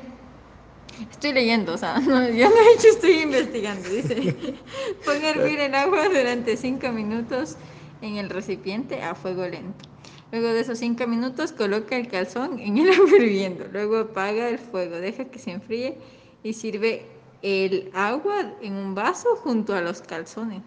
estoy 1.09 1.31
leyendo, 1.31 1.73
o 1.73 1.77
sea, 1.77 1.99
no, 2.01 2.27
yo 2.29 2.49
no 2.49 2.55
he 2.55 2.73
hecho, 2.73 2.89
estoy 2.89 3.21
investigando. 3.21 3.87
Dice, 3.87 4.35
pon 5.05 5.23
a 5.23 5.29
hervir 5.29 5.59
el 5.61 5.73
agua 5.73 6.09
durante 6.09 6.57
5 6.57 6.89
minutos 6.89 7.55
en 8.01 8.17
el 8.17 8.29
recipiente 8.29 9.01
a 9.01 9.15
fuego 9.15 9.47
lento. 9.47 9.85
Luego 10.31 10.49
de 10.49 10.59
esos 10.59 10.79
5 10.79 11.07
minutos 11.07 11.53
coloca 11.53 11.95
el 11.95 12.09
calzón 12.09 12.59
en 12.59 12.77
el 12.77 12.89
agua 12.89 13.09
hirviendo. 13.17 13.65
Luego 13.71 13.97
apaga 13.97 14.49
el 14.49 14.59
fuego, 14.59 14.97
deja 14.97 15.25
que 15.25 15.39
se 15.39 15.51
enfríe 15.51 15.97
y 16.43 16.51
sirve 16.51 17.05
el 17.41 17.91
agua 17.93 18.53
en 18.61 18.73
un 18.73 18.95
vaso 18.95 19.35
junto 19.35 19.75
a 19.75 19.81
los 19.81 20.01
calzones. 20.01 20.61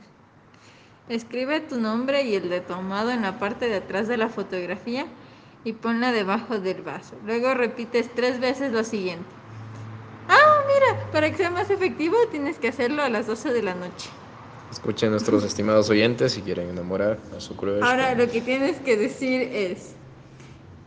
Escribe 1.09 1.61
tu 1.61 1.81
nombre 1.81 2.23
y 2.25 2.35
el 2.35 2.51
de 2.51 2.61
tu 2.61 2.75
amado 2.75 3.11
en 3.11 3.23
la 3.23 3.39
parte 3.39 3.69
de 3.69 3.77
atrás 3.77 4.09
de 4.09 4.16
la 4.16 4.29
fotografía 4.29 5.07
y 5.64 5.73
ponla 5.73 6.12
debajo 6.12 6.59
del 6.59 6.83
vaso. 6.83 7.14
Luego 7.25 7.55
repites 7.55 8.14
tres 8.14 8.41
veces 8.41 8.73
lo 8.73 8.85
siguiente. 8.85 9.25
Ah, 10.29 10.62
mira, 10.66 11.11
para 11.11 11.31
que 11.31 11.39
sea 11.39 11.51
más 11.51 11.71
efectivo 11.71 12.16
tienes 12.31 12.59
que 12.59 12.69
hacerlo 12.69 13.03
a 13.03 13.09
las 13.09 13.27
12 13.27 13.53
de 13.53 13.62
la 13.62 13.75
noche. 13.75 14.11
Escuchen 14.71 15.11
nuestros 15.11 15.45
estimados 15.45 15.89
oyentes 15.89 16.33
si 16.33 16.43
quieren 16.43 16.69
enamorar 16.69 17.19
a 17.35 17.41
su 17.41 17.57
crush. 17.57 17.83
Ahora 17.83 18.14
lo 18.14 18.31
que 18.31 18.43
tienes 18.43 18.79
que 18.81 18.99
decir 18.99 19.41
es 19.41 19.95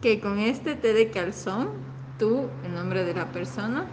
que 0.01 0.19
con 0.19 0.37
este 0.37 0.75
té 0.75 0.93
de 0.93 1.09
calzón, 1.09 1.69
tú, 2.19 2.47
en 2.63 2.75
nombre 2.75 3.03
de 3.03 3.15
la 3.15 3.31
persona, 3.31 3.85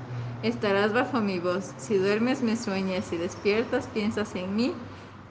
estarás 0.43 0.93
bajo 0.93 1.21
mi 1.21 1.39
voz. 1.39 1.73
Si 1.79 1.97
duermes 1.97 2.43
me 2.43 2.57
sueñas, 2.57 3.05
si 3.07 3.17
despiertas 3.17 3.87
piensas 3.89 4.35
en 4.35 4.55
mí 4.55 4.73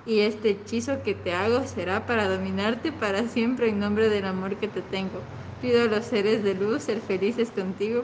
y 0.05 0.20
este 0.20 0.51
hechizo 0.51 1.03
que 1.03 1.14
te 1.14 1.34
hago 1.34 1.66
será 1.66 2.05
para 2.05 2.28
dominarte 2.30 2.91
para 2.91 3.28
siempre 3.28 3.70
en 3.70 3.80
nombre 3.80 4.10
del 4.10 4.26
amor 4.26 4.55
que 4.55 4.68
te 4.68 4.82
tengo. 4.82 5.22
Pido 5.62 5.84
a 5.84 5.86
los 5.86 6.05
seres 6.05 6.43
de 6.43 6.53
luz 6.53 6.84
ser 6.84 6.99
felices 7.01 7.49
contigo 7.51 8.03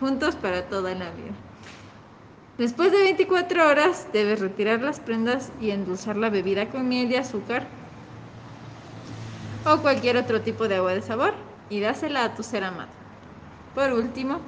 juntos 0.00 0.36
para 0.36 0.62
toda 0.62 0.94
la 0.94 1.10
vida. 1.10 1.34
Después 2.58 2.92
de 2.92 2.98
24 2.98 3.68
horas 3.68 4.06
debes 4.12 4.40
retirar 4.40 4.80
las 4.80 5.00
prendas 5.00 5.50
y 5.60 5.70
endulzar 5.70 6.16
la 6.16 6.28
bebida 6.28 6.66
con 6.66 6.88
miel 6.88 7.10
y 7.10 7.16
azúcar 7.16 7.66
o 9.64 9.78
cualquier 9.78 10.16
otro 10.16 10.40
tipo 10.40 10.66
de 10.66 10.76
agua 10.76 10.94
de 10.94 11.02
sabor 11.02 11.34
y 11.70 11.80
dásela 11.80 12.24
a 12.24 12.34
tu 12.34 12.42
ser 12.42 12.64
amado. 12.64 12.88
Por 13.74 13.92
último, 13.92 14.40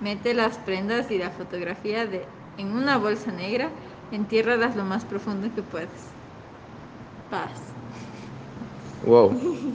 mete 0.00 0.34
las 0.34 0.56
prendas 0.58 1.10
y 1.10 1.18
la 1.18 1.30
fotografía 1.30 2.06
de, 2.06 2.24
en 2.58 2.72
una 2.72 2.98
bolsa 2.98 3.32
negra, 3.32 3.70
entiérralas 4.12 4.76
lo 4.76 4.84
más 4.84 5.04
profundo 5.04 5.48
que 5.54 5.62
puedas. 5.62 5.88
Paz. 7.30 7.50
Wow. 9.06 9.38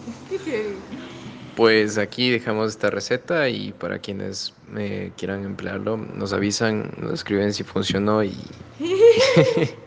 Pues 1.55 1.97
aquí 1.97 2.31
dejamos 2.31 2.71
esta 2.71 2.89
receta 2.89 3.47
y 3.47 3.71
para 3.71 3.99
quienes 3.99 4.53
eh, 4.75 5.13
quieran 5.15 5.45
emplearlo, 5.45 5.95
nos 5.95 6.33
avisan, 6.33 6.91
nos 6.97 7.13
escriben 7.13 7.53
si 7.53 7.63
funcionó 7.63 8.25
y, 8.25 8.35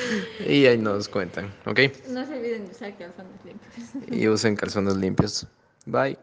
y 0.48 0.66
ahí 0.66 0.78
nos 0.78 1.08
cuentan, 1.08 1.52
¿ok? 1.66 1.80
No 2.08 2.24
se 2.24 2.38
olviden 2.38 2.64
de 2.64 2.70
usar 2.70 2.96
calzones 2.96 3.44
limpios. 3.44 4.18
Y 4.18 4.28
usen 4.28 4.56
calzones 4.56 4.96
limpios. 4.96 5.46
Bye. 5.84 6.16